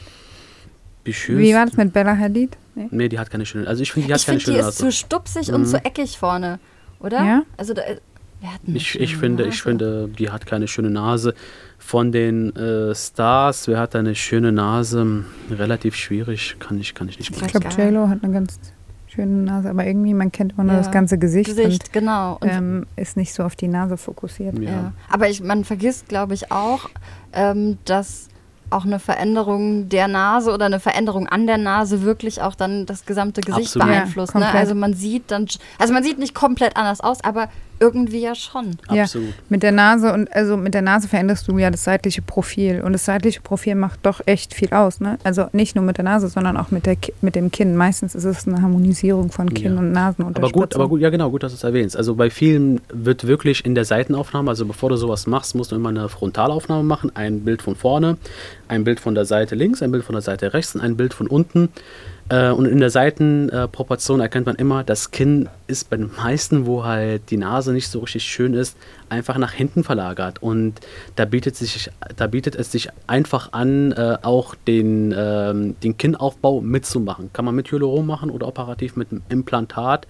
Die 1.07 1.13
schönste, 1.13 1.43
Wie 1.43 1.55
war 1.55 1.67
das 1.67 1.77
mit 1.77 1.93
Bella 1.93 2.17
Hadid? 2.17 2.57
Nee. 2.75 2.89
Nee, 2.91 3.09
die 3.09 3.19
hat 3.19 3.31
keine 3.31 3.45
schöne, 3.45 3.67
also 3.67 3.83
ich 3.83 3.93
finde, 3.93 4.07
die 4.09 4.15
hat 4.15 4.21
Ich 4.21 4.27
keine 4.27 4.39
finde, 4.41 4.53
die 4.53 4.59
schöne 4.63 4.69
ist 4.71 4.79
zu 4.79 4.85
Nase. 4.87 4.97
stupsig 4.97 5.53
und 5.53 5.63
Mhm. 5.63 5.67
zu 5.67 5.85
eckig 5.85 6.17
vorne, 6.19 6.59
oder? 7.01 7.25
Ja? 7.25 7.43
Also 7.57 7.75
da, 7.75 7.83
eine 7.83 8.01
Ich, 8.67 8.91
schöne 8.91 9.05
ich, 9.05 9.17
finde, 9.17 9.47
ich 9.47 9.63
finde, 9.63 10.09
die 10.09 10.31
hat 10.31 10.47
keine 10.47 10.69
schöne 10.69 10.91
Nase. 10.91 11.35
Von 11.79 12.13
den 12.13 12.55
äh, 12.57 12.95
Stars, 12.95 13.69
wer 13.69 13.79
hat 13.81 13.97
eine 13.97 14.15
schöne 14.15 14.53
Nase? 14.53 15.25
Relativ 15.51 15.97
schwierig, 15.97 16.57
kann 16.59 16.79
ich, 16.81 16.95
kann 16.95 17.09
ich 17.09 17.19
nicht 17.19 17.31
Ich 17.31 17.47
glaube. 17.53 17.69
JLo 17.69 18.09
hat 18.09 18.23
eine 18.23 18.33
ganz 18.33 18.59
schöne 19.09 19.43
Nase, 19.43 19.71
aber 19.71 19.85
irgendwie, 19.85 20.15
man 20.15 20.33
kennt 20.33 20.53
immer 20.53 20.65
nur 20.65 20.73
Ja. 20.75 20.79
das 20.79 20.91
ganze 20.91 21.19
Gesicht, 21.19 21.51
Gesicht, 21.51 21.93
genau. 21.93 22.39
und 22.41 22.49
Und, 22.49 22.49
ähm, 22.51 22.87
ist 22.97 23.17
nicht 23.17 23.35
so 23.35 23.43
auf 23.43 23.57
die 23.57 23.69
Nase 23.69 23.97
fokussiert. 23.97 24.59
Ja. 24.59 24.71
ja. 24.71 24.93
Aber 25.11 25.29
ich, 25.29 25.43
man 25.43 25.65
vergisst, 25.65 26.09
glaube 26.09 26.35
ich, 26.35 26.51
auch, 26.51 26.89
ähm, 27.33 27.79
dass 27.85 28.29
auch 28.71 28.87
eine 28.87 28.99
Veränderung 28.99 29.91
der 29.91 30.09
Nase 30.09 30.51
oder 30.51 30.65
eine 30.65 30.81
Veränderung 30.81 31.27
an 31.29 31.47
der 31.47 31.59
Nase 31.59 32.03
wirklich 32.03 32.41
auch 32.41 32.55
dann 32.55 32.87
das 32.87 33.05
gesamte 33.05 33.43
Gesicht 33.43 33.67
Absolut. 33.77 33.89
Ja, 33.89 33.95
beeinflusst. 34.01 34.35
ne? 34.35 34.49
Also 34.49 34.75
man 34.75 34.95
sieht 34.95 35.31
dann, 35.31 35.47
also 35.79 35.93
man 35.93 36.03
sieht 36.03 36.19
nicht 36.19 36.35
komplett 36.35 36.77
anders 36.79 37.03
aus, 37.03 37.23
aber 37.23 37.49
irgendwie 37.81 38.21
ja 38.21 38.35
schon. 38.35 38.77
Ja. 38.91 39.03
Absolut. 39.03 39.35
Mit 39.49 39.63
der 39.63 39.73
Nase 39.73 40.13
und 40.13 40.33
also 40.33 40.57
mit 40.57 40.75
der 40.75 40.83
Nase 40.83 41.09
veränderst 41.09 41.49
du 41.49 41.59
ja 41.59 41.71
das 41.71 41.85
seitliche 41.85 42.23
Profil 42.23 42.81
und 42.81 42.93
das 42.93 43.05
seitliche 43.05 43.41
Profil 43.41 43.75
macht 43.75 44.01
doch 44.05 44.21
echt 44.27 44.55
viel 44.55 44.73
aus, 44.73 45.01
ne? 45.01 45.19
Also 45.25 45.47
nicht 45.53 45.75
nur 45.75 45.85
mit 45.85 45.97
der 45.97 46.05
Nase, 46.05 46.29
sondern 46.29 46.57
auch 46.57 46.71
mit 46.71 46.87
der 46.87 46.97
mit 47.21 47.35
dem 47.35 47.51
Kinn. 47.51 47.77
Meistens 47.77 48.15
ist 48.15 48.25
es 48.25 48.47
eine 48.47 48.63
Harmonisierung 48.63 49.31
von 49.31 49.53
Kinn 49.53 49.75
Ja. 49.75 49.79
und 49.81 49.93
Nasen 49.93 50.25
Aber 50.25 50.51
gut, 50.51 50.75
aber 50.75 50.89
gut, 50.89 51.01
ja 51.01 51.11
genau, 51.11 51.31
gut, 51.31 51.43
dass 51.43 51.53
du 51.53 51.57
es 51.57 51.65
erwähnst. 51.65 51.97
Also 51.97 52.15
bei 52.15 52.31
vielen 52.31 52.81
wird 52.93 53.27
wirklich 53.27 53.65
in 53.65 53.75
der 53.75 53.85
Seitenaufnahme, 53.85 54.51
also 54.51 54.65
bevor 54.67 54.89
du 54.91 54.97
sowas 54.97 55.27
machst, 55.27 55.55
musst 55.55 55.73
du 55.73 55.77
immer 55.77 55.89
eine 55.89 56.09
Frontalaufnahme 56.09 56.85
machen. 56.85 57.11
Ein 57.15 57.41
Bild 57.41 57.63
von 57.63 57.75
vorne, 57.75 58.17
ein 58.69 58.85
Bild 58.85 59.01
von 59.01 59.15
der 59.15 59.25
Seite 59.25 59.55
links, 59.55 59.83
ein 59.83 59.91
Bild 59.91 60.05
von 60.05 60.15
der 60.15 60.23
Seite 60.23 60.55
rechts 60.55 60.75
und 60.75 60.81
ein 60.81 60.97
Bild 60.97 61.15
von 61.15 61.27
unten. 61.27 61.69
Äh, 62.33 62.51
und 62.51 62.65
in 62.65 62.81
der 62.81 62.89
Seitenproportion 62.89 64.21
erkennt 64.21 64.47
man 64.47 64.57
immer, 64.57 64.85
das 64.85 65.11
Kinn 65.11 65.51
ist 65.67 65.91
bei 65.91 65.99
den 65.99 66.11
meisten, 66.17 66.65
wo 66.65 66.83
halt 66.83 67.31
die 67.31 67.37
Nase 67.37 67.75
nicht 67.75 67.89
so 67.89 68.01
richtig 68.01 68.25
schön 68.25 68.55
ist, 68.55 68.75
einfach 69.11 69.37
nach 69.37 69.53
hinten 69.53 69.85
verlagert. 69.85 70.43
Und 70.43 70.81
da 71.17 71.27
bietet, 71.27 71.57
sich, 71.57 71.91
da 72.17 72.27
bietet 72.29 72.55
es 72.55 72.73
sich 72.73 72.89
einfach 73.07 73.53
an, 73.53 73.93
äh, 73.93 74.17
auch 74.23 74.55
den, 74.55 75.15
ähm, 75.15 75.77
den 75.83 75.99
Kinnaufbau 75.99 76.63
mitzumachen. 76.63 77.31
Kann 77.35 77.45
man 77.45 77.55
mit 77.55 77.71
Hyaluron 77.71 78.07
machen 78.07 78.31
oder 78.31 78.49
operativ 78.49 78.97
mit 78.97 79.13
einem 79.13 79.21
Implantat. 79.29 80.07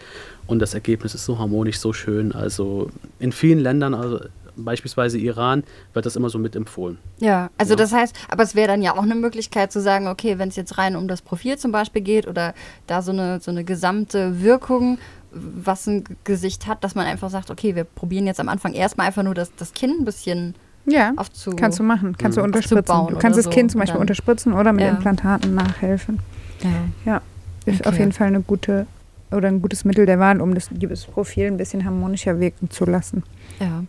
Und 0.47 0.61
das 0.61 0.75
Ergebnis 0.75 1.14
ist 1.17 1.25
so 1.25 1.41
harmonisch, 1.41 1.81
so 1.81 1.93
schön. 1.93 2.31
Also 2.31 2.88
in 3.19 3.33
vielen 3.33 3.59
Ländern, 3.59 3.95
also 3.95 4.21
beispielsweise 4.56 5.18
Iran, 5.18 5.64
wird 5.94 6.06
das 6.06 6.16
immer 6.16 6.28
so 6.28 6.38
mit 6.38 6.54
empfohlen. 6.56 6.99
Ja, 7.21 7.50
also 7.59 7.73
Ja. 7.73 7.76
das 7.76 7.92
heißt, 7.92 8.14
aber 8.28 8.42
es 8.42 8.54
wäre 8.54 8.68
dann 8.68 8.82
ja 8.82 8.92
auch 8.94 9.02
eine 9.02 9.14
Möglichkeit 9.14 9.73
zu 9.73 9.80
sagen, 9.80 10.06
okay, 10.09 10.38
wenn 10.38 10.49
es 10.49 10.56
jetzt 10.56 10.78
rein 10.78 10.97
um 10.97 11.09
das 11.09 11.23
Profil 11.23 11.59
zum 11.59 11.73
Beispiel 11.73 12.02
geht 12.02 12.26
oder 12.26 12.54
da 12.87 13.02
so 13.02 13.12
eine, 13.12 13.40
so 13.40 13.50
eine 13.50 13.64
gesamte 13.64 14.40
Wirkung, 14.42 14.99
was 15.32 15.87
ein 15.87 16.04
Gesicht 16.25 16.66
hat, 16.66 16.85
dass 16.85 16.94
man 16.94 17.06
einfach 17.06 17.30
sagt, 17.30 17.50
okay, 17.50 17.75
wir 17.75 17.85
probieren 17.85 18.26
jetzt 18.26 18.40
am 18.40 18.49
Anfang 18.49 18.75
erstmal 18.75 19.06
einfach 19.06 19.23
nur 19.23 19.35
das, 19.35 19.50
das 19.56 19.73
Kinn 19.73 19.97
ein 20.00 20.04
bisschen 20.04 20.54
Ja, 20.85 21.12
aufzu... 21.16 21.52
kannst 21.56 21.78
du 21.78 21.82
machen, 21.85 22.16
kannst 22.18 22.37
du 22.37 22.42
Mhm. 22.42 22.47
unterspritzen. 22.49 23.06
Du 23.09 23.16
kannst 23.18 23.38
oder 23.38 23.42
das 23.44 23.50
Kinn 23.54 23.68
so 23.68 23.73
zum 23.73 23.78
und 23.80 23.82
Beispiel 23.82 23.94
dann- 23.94 24.00
unterspritzen 24.02 24.52
oder 24.52 24.73
mit 24.73 24.82
Ja. 24.82 24.90
Implantaten 24.90 25.54
nachhelfen. 25.54 26.18
Ja. 26.62 26.71
Ja, 27.12 27.23
ist 27.64 27.80
Okay. 27.80 27.88
auf 27.88 27.99
jeden 27.99 28.12
Fall 28.12 28.26
eine 28.26 28.40
gute 28.42 28.87
oder 29.30 29.49
ein 29.49 29.62
gutes 29.62 29.87
Mittel 29.87 30.04
der 30.04 30.18
Wahl, 30.18 30.40
um 30.42 30.54
das, 30.54 30.68
das 30.71 31.04
Profil 31.06 31.47
ein 31.47 31.56
bisschen 31.56 31.85
harmonischer 31.87 32.38
wirken 32.38 32.68
zu 32.71 32.85
lassen. 32.85 33.23
ja. 33.61 33.85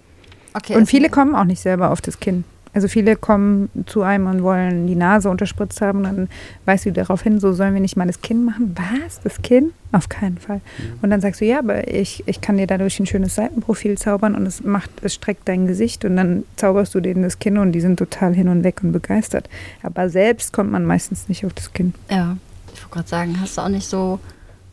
Okay, 0.53 0.75
Und 0.75 0.87
viele 0.87 1.09
kommen 1.09 1.35
auch 1.35 1.45
nicht 1.45 1.61
selber 1.61 1.91
auf 1.91 2.01
das 2.01 2.19
Kinn. 2.19 2.43
Also 2.75 2.87
viele 2.87 3.15
kommen 3.15 3.69
zu 3.85 4.01
einem 4.01 4.25
und 4.25 4.41
wollen 4.41 4.87
die 4.87 4.95
Nase 4.95 5.29
unterspritzt 5.29 5.79
haben. 5.81 6.03
Dann 6.03 6.27
weist 6.65 6.85
du 6.85 6.91
darauf 6.91 7.21
hin, 7.21 7.39
so 7.39 7.53
sollen 7.53 7.75
wir 7.75 7.81
nicht 7.81 7.95
mal 7.95 8.07
das 8.07 8.21
Kinn 8.21 8.45
machen. 8.45 8.75
Was? 8.75 9.21
Das 9.21 9.43
Kinn? 9.43 9.73
Auf 9.91 10.09
keinen 10.09 10.39
Fall. 10.39 10.59
Und 11.03 11.11
dann 11.11 11.21
sagst 11.21 11.39
du, 11.39 11.45
ja, 11.45 11.59
aber 11.59 11.87
ich, 11.87 12.23
ich 12.25 12.41
kann 12.41 12.57
dir 12.57 12.65
dadurch 12.65 12.99
ein 12.99 13.05
schönes 13.05 13.35
Seitenprofil 13.35 13.97
zaubern 13.99 14.33
und 14.33 14.47
es 14.47 14.63
macht, 14.63 14.89
es 15.03 15.13
streckt 15.13 15.47
dein 15.47 15.67
Gesicht 15.67 16.03
und 16.03 16.15
dann 16.15 16.45
zauberst 16.55 16.95
du 16.95 16.99
denen 16.99 17.21
das 17.21 17.37
Kinn 17.37 17.59
und 17.59 17.73
die 17.73 17.81
sind 17.81 17.97
total 17.97 18.33
hin 18.33 18.47
und 18.47 18.63
weg 18.63 18.79
und 18.81 18.91
begeistert. 18.91 19.49
Aber 19.83 20.09
selbst 20.09 20.51
kommt 20.51 20.71
man 20.71 20.83
meistens 20.83 21.29
nicht 21.29 21.45
auf 21.45 21.53
das 21.53 21.73
Kinn. 21.73 21.93
Ja, 22.09 22.37
ich 22.73 22.81
wollte 22.81 22.93
gerade 22.95 23.09
sagen, 23.09 23.37
hast 23.39 23.57
du 23.57 23.61
auch 23.61 23.69
nicht 23.69 23.87
so 23.87 24.19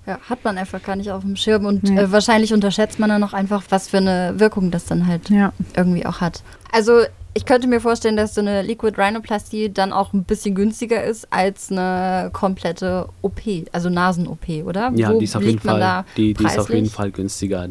Ja, 0.07 0.19
hat 0.29 0.43
man 0.45 0.57
einfach 0.59 0.83
gar 0.83 0.97
nicht 0.97 1.11
auf 1.11 1.23
dem 1.23 1.37
Schirm 1.37 1.67
und 1.67 1.83
Nee. 1.85 2.01
äh, 2.01 2.11
wahrscheinlich 2.13 2.53
unterschätzt 2.55 2.99
man 2.99 3.11
dann 3.11 3.23
auch 3.23 3.33
einfach, 3.35 3.63
was 3.69 3.89
für 3.89 3.99
eine 3.99 4.35
Wirkung 4.39 4.71
das 4.71 4.87
dann 4.87 5.07
halt 5.07 5.29
Ja. 5.31 5.53
irgendwie 5.77 6.07
auch 6.07 6.21
hat. 6.21 6.43
Also 6.73 7.03
ich 7.33 7.45
könnte 7.45 7.69
mir 7.69 7.81
vorstellen, 7.81 8.17
dass 8.17 8.35
so 8.35 8.41
eine 8.41 8.63
Liquid 8.63 9.01
Rhinoplastie 9.01 9.73
dann 9.73 9.93
auch 9.93 10.13
ein 10.13 10.25
bisschen 10.25 10.57
günstiger 10.57 11.05
ist 11.05 11.33
als 11.33 11.71
eine 11.71 12.31
komplette 12.33 13.09
OP, 13.23 13.41
also 13.71 13.89
Nasen-OP, 13.89 14.67
oder? 14.67 14.93
Ja, 14.97 15.13
Wo 15.13 15.19
die 15.19 15.25
ist 15.25 15.37
auf 15.37 15.43
jeden 15.43 15.61
Fall, 15.61 16.05
die, 16.17 16.35
die 16.35 16.45
ist 16.45 16.59
auf 16.59 16.71
jeden? 16.71 16.91
Fall 16.91 17.13
günstiger. 17.13 17.69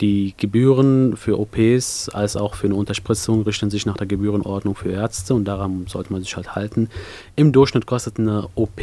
Die 0.00 0.34
Gebühren 0.36 1.16
für 1.16 1.38
OPs 1.38 2.08
als 2.10 2.36
auch 2.36 2.54
für 2.54 2.66
eine 2.66 2.76
Unterspritzung 2.76 3.42
richten 3.42 3.70
sich 3.70 3.86
nach 3.86 3.96
der 3.96 4.06
Gebührenordnung 4.06 4.76
für 4.76 4.92
Ärzte 4.92 5.34
und 5.34 5.46
daran 5.46 5.86
sollte 5.88 6.12
man 6.12 6.22
sich 6.22 6.36
halt 6.36 6.54
halten. 6.54 6.90
Im 7.34 7.52
Durchschnitt 7.52 7.86
kostet 7.86 8.20
eine 8.20 8.48
OP 8.54 8.80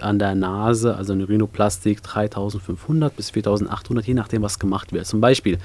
an 0.00 0.18
der 0.18 0.34
Nase, 0.34 0.96
also 0.96 1.12
eine 1.12 1.28
Rhinoplastik, 1.28 2.02
3500 2.02 3.14
bis 3.14 3.30
4800, 3.30 4.06
je 4.06 4.14
nachdem, 4.14 4.42
was 4.42 4.58
gemacht 4.58 4.92
wird. 4.92 5.06
Zum 5.06 5.20
Beispiel 5.20 5.58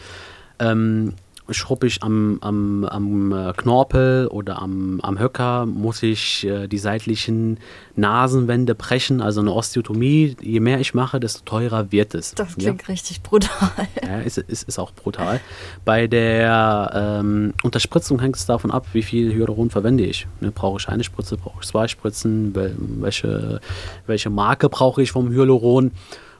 ähm, 0.59 1.13
schruppe 1.49 1.87
ich 1.87 2.03
am, 2.03 2.37
am, 2.41 2.83
am 2.85 3.31
äh, 3.31 3.53
Knorpel 3.53 4.27
oder 4.27 4.61
am, 4.61 4.99
am 5.01 5.19
Höcker, 5.19 5.65
muss 5.65 6.03
ich 6.03 6.45
äh, 6.45 6.67
die 6.67 6.77
seitlichen 6.77 7.59
Nasenwände 7.95 8.75
brechen, 8.75 9.21
also 9.21 9.41
eine 9.41 9.51
Osteotomie. 9.51 10.35
Je 10.41 10.59
mehr 10.59 10.79
ich 10.79 10.93
mache, 10.93 11.19
desto 11.19 11.43
teurer 11.45 11.91
wird 11.91 12.15
es. 12.15 12.35
Das 12.35 12.49
ja? 12.51 12.55
klingt 12.55 12.87
richtig 12.87 13.23
brutal. 13.23 13.87
Ja, 14.03 14.19
ist, 14.19 14.37
ist, 14.37 14.63
ist 14.63 14.79
auch 14.79 14.91
brutal. 14.91 15.39
Bei 15.85 16.07
der 16.07 17.19
ähm, 17.21 17.53
Unterspritzung 17.63 18.19
hängt 18.19 18.35
es 18.35 18.45
davon 18.45 18.71
ab, 18.71 18.85
wie 18.93 19.01
viel 19.01 19.33
Hyaluron 19.33 19.69
verwende 19.69 20.05
ich. 20.05 20.27
Ne, 20.39 20.51
brauche 20.51 20.79
ich 20.79 20.89
eine 20.89 21.03
Spritze, 21.03 21.37
brauche 21.37 21.59
ich 21.61 21.67
zwei 21.67 21.87
Spritzen, 21.87 22.55
wel, 22.55 22.75
welche, 22.77 23.59
welche 24.05 24.29
Marke 24.29 24.69
brauche 24.69 25.01
ich 25.01 25.11
vom 25.11 25.29
Hyaluron. 25.29 25.91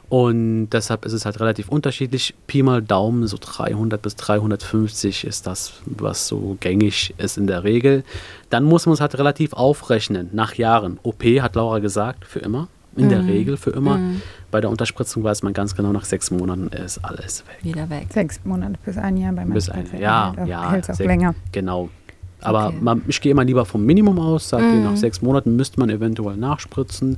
Und 0.09 0.69
deshalb 0.69 1.03
ist 1.05 1.11
es 1.13 1.25
halt 1.25 1.39
relativ 1.41 1.67
unterschiedlich. 1.67 2.33
Pi 2.47 2.63
mal 2.63 2.81
Daumen, 2.81 3.27
so 3.27 3.37
300 3.39 4.01
bis 4.01 4.15
350 4.15 5.25
ist 5.25 5.45
das, 5.47 5.73
was 5.85 6.27
so 6.27 6.55
gängig 6.61 7.13
ist 7.17 7.37
in 7.37 7.45
der 7.47 7.63
Regel. 7.65 8.03
Dann 8.49 8.63
muss 8.63 8.85
man 8.85 8.93
es 8.93 9.01
halt 9.01 9.17
relativ 9.17 9.51
aufrechnen, 9.53 10.29
nach 10.31 10.53
Jahren. 10.55 10.97
OP, 11.03 11.23
hat 11.41 11.55
Laura 11.55 11.79
gesagt, 11.79 12.25
für 12.25 12.39
immer. 12.39 12.67
In 12.95 13.09
der 13.09 13.25
Regel 13.27 13.57
für 13.57 13.69
immer. 13.69 13.99
Bei 14.49 14.59
der 14.59 14.71
Unterspritzung 14.71 15.23
weiß 15.23 15.43
man 15.43 15.53
ganz 15.53 15.75
genau, 15.75 15.91
nach 15.91 16.05
sechs 16.05 16.31
Monaten 16.31 16.69
ist 16.69 16.97
alles 17.05 17.43
weg. 17.45 17.57
Wieder 17.61 17.87
weg. 17.91 18.07
Sechs 18.11 18.39
Monate 18.43 18.73
bis 18.83 18.97
ein 18.97 19.17
Jahr 19.17 19.33
bei 19.33 19.45
Bis 19.45 19.67
manchen 19.67 19.93
ein, 19.93 20.01
ja, 20.01 20.29
hält 20.35 20.39
auch- 20.39 20.47
ja. 20.47 20.71
hält's 20.71 20.89
auch 20.89 20.97
länger. 20.97 21.35
Genau. 21.51 21.89
Aber 22.41 22.67
Okay. 22.69 22.77
man, 22.81 23.03
ich 23.07 23.21
gehe 23.21 23.31
immer 23.33 23.43
lieber 23.43 23.65
vom 23.65 23.85
Minimum 23.85 24.17
aus, 24.19 24.49
sage 24.49 24.65
nach 24.65 24.95
sechs 24.97 25.21
Monaten 25.21 25.55
müsste 25.55 25.79
man 25.79 25.91
eventuell 25.91 26.37
nachspritzen. 26.37 27.17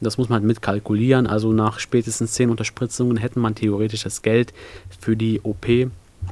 Das 0.00 0.18
muss 0.18 0.28
man 0.28 0.40
halt 0.40 0.46
mitkalkulieren. 0.46 1.26
Also 1.26 1.52
nach 1.52 1.78
spätestens 1.78 2.32
zehn 2.32 2.50
Unterspritzungen 2.50 3.16
hätte 3.16 3.38
man 3.38 3.54
theoretisch 3.54 4.02
das 4.02 4.22
Geld 4.22 4.52
für 4.98 5.16
die 5.16 5.40
OP. 5.42 5.66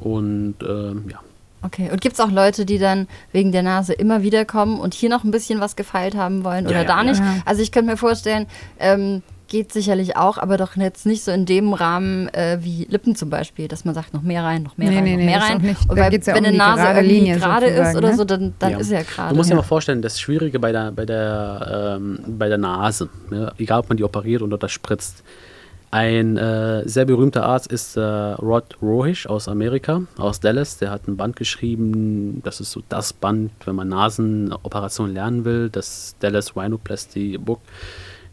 Und 0.01 0.57
ähm, 0.67 1.05
ja, 1.11 1.21
Okay, 1.65 1.89
und 1.91 2.03
gibt 2.03 2.15
es 2.15 2.21
auch 2.21 2.31
Leute, 2.31 2.67
die 2.67 2.79
dann 2.79 3.09
wegen 3.33 3.51
der 3.51 3.63
Nase 3.63 3.95
immer 3.95 4.23
wieder 4.23 4.45
kommen 4.45 4.79
und 4.79 4.93
hier 4.93 5.09
noch 5.09 5.25
ein 5.25 5.31
bisschen 5.31 5.61
was 5.61 5.77
gefeilt 5.77 6.15
haben 6.15 6.45
wollen 6.45 6.67
oder 6.67 6.83
ja, 6.83 6.85
da 6.85 6.99
ja. 6.99 7.05
nicht? 7.05 7.21
Ja. 7.21 7.37
Also 7.47 7.63
ich 7.63 7.73
könnte 7.73 7.91
mir 7.91 7.97
vorstellen, 7.97 8.47
ähm, 8.79 9.23
geht 9.55 9.73
sicherlich 9.73 10.17
auch, 10.17 10.37
aber 10.37 10.57
doch 10.57 10.75
jetzt 10.75 11.07
nicht 11.07 11.23
so 11.23 11.31
in 11.31 11.47
dem 11.47 11.75
Rahmen 11.75 12.27
äh, 12.35 12.59
wie 12.61 12.89
Lippen 12.91 13.15
zum 13.15 13.31
Beispiel, 13.31 13.69
dass 13.69 13.85
man 13.85 13.95
sagt, 13.95 14.13
noch 14.13 14.23
mehr 14.23 14.43
rein, 14.43 14.65
noch 14.65 14.77
mehr 14.77 14.91
Nee, 14.91 14.97
rein, 14.97 15.05
nee, 15.05 15.17
noch 15.17 15.25
mehr 15.25 15.41
rein. 15.41 15.59
nicht. 15.63 15.81
Weil, 15.89 16.11
geht's 16.11 16.27
ja 16.27 16.35
wenn 16.35 16.43
um 16.43 16.49
eine 16.49 16.59
Nase 16.59 16.83
gerade 16.83 16.99
irgendwie 16.99 17.15
Linie 17.15 17.37
gerade 17.39 17.67
ist 17.67 17.95
oder 17.97 18.09
ne? 18.09 18.17
so, 18.17 18.25
dann, 18.25 18.55
dann 18.59 18.73
Ja. 18.73 18.79
ist 18.79 18.91
ja 18.91 19.03
gerade. 19.03 19.31
Du 19.31 19.37
musst 19.37 19.51
dir 19.51 19.55
ja. 19.55 19.61
mal 19.61 19.63
vorstellen, 19.63 20.03
das 20.03 20.19
Schwierige 20.19 20.59
bei 20.59 20.73
der, 20.73 20.91
bei 20.91 21.07
der, 21.07 21.99
ähm, 22.01 22.19
bei 22.27 22.49
der 22.49 22.59
Nase, 22.59 23.09
ne? 23.31 23.53
egal 23.57 23.79
ob 23.79 23.89
man 23.91 23.97
die 23.97 24.03
operiert 24.03 24.43
oder 24.43 24.59
das 24.59 24.73
spritzt. 24.73 25.23
Ein 25.93 26.37
äh, 26.37 26.83
sehr 26.89 27.05
berühmter 27.05 27.45
Arzt 27.45 27.71
ist 27.71 27.97
äh, 27.97 28.01
Rod 28.01 28.77
Rohish 28.83 29.29
aus 29.29 29.47
Amerika, 29.47 30.03
aus 30.19 30.41
Dallas. 30.41 30.79
Der 30.79 30.91
hat 30.91 31.07
ein 31.07 31.17
Band 31.17 31.37
geschrieben, 31.37 32.41
das 32.43 32.59
ist 32.59 32.73
so 32.73 32.83
das 32.89 33.13
Band, 33.13 33.53
wenn 33.67 33.77
man 33.77 33.87
Nasenoperation 33.87 35.15
lernen 35.15 35.45
will, 35.45 35.71
das 35.71 36.17
Dallas 36.19 36.57
Rhinoplasty 36.57 37.39
Book. 37.39 37.61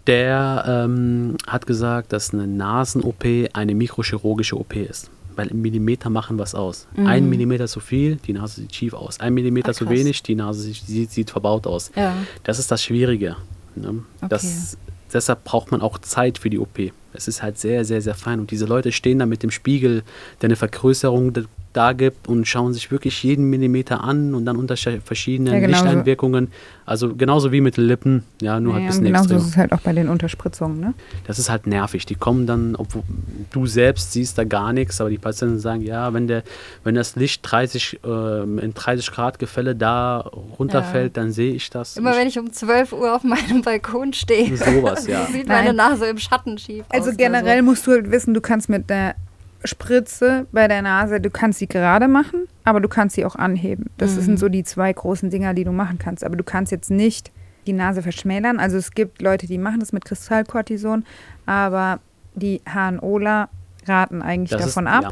Der 0.08 0.64
ähm, 0.68 1.38
hat 1.48 1.68
gesagt, 1.68 2.12
dass 2.14 2.34
eine 2.34 2.48
Nasen-OP 2.48 3.24
eine 3.54 3.76
mikrochirurgische 3.76 4.60
OP 4.60 4.76
ist. 4.76 5.10
Weil 5.36 5.48
im 5.48 5.62
Millimeter 5.62 6.10
machen 6.10 6.38
was 6.38 6.56
aus. 6.56 6.88
Ein 6.98 7.30
Millimeter 7.30 7.68
zu 7.68 7.80
viel, 7.80 8.18
die 8.18 8.34
Nase 8.34 8.62
sieht 8.62 8.76
schief 8.76 8.94
aus. 8.94 9.20
Ein 9.20 9.34
Millimeter 9.34 9.70
Ah, 9.70 9.74
zu 9.74 9.90
wenig, 9.90 10.24
die 10.24 10.36
Nase 10.36 10.62
sieht, 10.62 10.86
sieht, 10.86 11.12
sieht 11.12 11.32
verbaut 11.32 11.66
aus. 11.68 11.92
Ja. 11.96 12.14
Das 12.44 12.60
ist 12.60 12.70
das 12.70 12.84
Schwierige. 12.84 13.38
Ne? 13.76 14.04
Das, 14.28 14.78
deshalb 15.14 15.46
braucht 15.46 15.72
man 15.72 15.82
auch 15.82 16.00
Zeit 16.00 16.38
für 16.38 16.50
die 16.50 16.60
OP. 16.60 16.92
Es 17.14 17.28
ist 17.30 17.42
halt 17.42 17.58
sehr, 17.58 17.86
sehr, 17.86 18.02
sehr 18.02 18.16
fein. 18.16 18.40
Und 18.42 18.52
diese 18.52 18.66
Leute 18.66 18.92
stehen 18.92 19.20
da 19.20 19.26
mit 19.26 19.42
dem 19.42 19.52
Spiegel, 19.52 20.04
der 20.42 20.48
eine 20.48 20.58
Vergrößerung 20.58 21.34
da- 21.74 21.94
gibt 21.94 22.28
und 22.28 22.48
schauen 22.48 22.74
sich 22.74 22.92
wirklich 22.92 23.22
jeden 23.24 23.50
Millimeter 23.50 24.04
an 24.04 24.34
und 24.34 24.46
dann 24.46 24.56
unter 24.58 24.76
verschiedenen 24.78 25.54
Ja, 25.54 25.60
genauso. 25.60 25.84
Lichteinwirkungen. 25.86 26.52
Also 26.86 27.16
genauso 27.16 27.52
wie 27.52 27.62
mit 27.62 27.78
den 27.78 27.86
Lippen, 27.86 28.24
ja, 28.42 28.60
nur 28.60 28.74
halt 28.74 28.82
ein 28.82 28.84
Ja, 28.84 28.88
und 28.88 28.88
bisschen 28.88 29.06
genauso 29.06 29.24
extrem. 29.36 29.38
ist 29.40 29.46
es 29.50 29.58
halt 29.58 29.72
auch 29.72 29.80
bei 29.82 29.94
den 29.94 30.10
Unterspritzungen. 30.10 30.80
Ne? 30.80 30.94
Das 31.28 31.40
ist 31.40 31.50
halt 31.50 31.68
nervig. 31.68 32.06
Die 32.06 32.16
kommen 32.16 32.48
dann, 32.48 32.76
obwohl 32.76 33.04
du 33.52 33.66
selbst 33.66 34.12
siehst 34.12 34.38
da 34.38 34.44
gar 34.44 34.74
nichts, 34.74 35.00
aber 35.00 35.10
die 35.10 35.18
Patienten 35.18 35.60
sagen, 35.60 35.82
ja, 35.84 36.14
wenn 36.14 36.28
der, 36.28 36.44
wenn 36.84 36.96
das 36.96 37.16
Licht 37.16 37.42
30, 37.50 38.00
ähm, 38.04 38.60
in 38.60 38.74
30 38.74 39.12
Grad 39.12 39.40
Gefälle 39.40 39.76
da 39.76 40.20
runterfällt, 40.60 41.16
dann 41.18 41.32
sehe 41.32 41.54
ich 41.54 41.70
das. 41.70 41.98
Immer 41.98 42.16
wenn 42.16 42.28
ich 42.28 42.38
um 42.40 42.52
12 42.52 42.94
Uhr 42.94 43.16
auf 43.16 43.24
meinem 43.24 43.62
Balkon 43.66 44.12
stehe, 44.14 44.56
Sowas, 44.58 45.08
ja. 45.08 45.26
sieht 45.32 45.48
meine. 45.48 45.74
Nase 45.74 46.08
im 46.08 46.18
Schatten 46.18 46.58
schief 46.58 46.84
aus. 46.90 46.94
Also 46.98 47.10
oder 47.10 47.18
generell 47.18 47.60
so. 47.60 47.64
musst 47.66 47.88
du 47.88 47.92
halt 47.92 48.12
wissen, 48.12 48.34
du 48.34 48.42
kannst 48.42 48.68
mit 48.70 48.90
der 48.90 49.16
Spritze 49.64 50.48
bei 50.52 50.68
der 50.68 50.82
Nase, 50.82 51.20
du 51.22 51.30
kannst 51.30 51.60
sie 51.60 51.68
gerade 51.68 52.08
machen, 52.08 52.48
aber 52.64 52.80
du 52.80 52.88
kannst 52.90 53.16
sie 53.16 53.26
auch 53.26 53.36
anheben. 53.36 53.86
Das 53.98 54.16
Mhm. 54.16 54.22
sind 54.22 54.40
so 54.40 54.50
die 54.50 54.64
zwei 54.64 54.92
großen 54.92 55.30
Dinger, 55.30 55.54
die 55.54 55.64
du 55.64 55.72
machen 55.72 55.98
kannst. 56.00 56.24
Aber 56.24 56.36
du 56.36 56.44
kannst 56.44 56.72
jetzt 56.72 56.90
nicht 56.92 57.32
die 57.68 57.74
Nase 57.74 58.02
verschmälern. 58.02 58.60
Also 58.60 58.78
es 58.78 58.92
gibt 58.92 59.22
Leute, 59.22 59.46
die 59.48 59.58
machen 59.60 59.80
das 59.80 59.94
mit 59.94 60.04
Kristallkortison, 60.06 61.06
aber 61.46 62.00
die 62.34 62.62
HNOler 62.68 63.50
raten 63.86 64.22
eigentlich 64.22 64.50
Das 64.52 64.66
davon 64.66 64.88
ist, 64.88 64.92
ab. 64.94 65.04
Ja. 65.04 65.12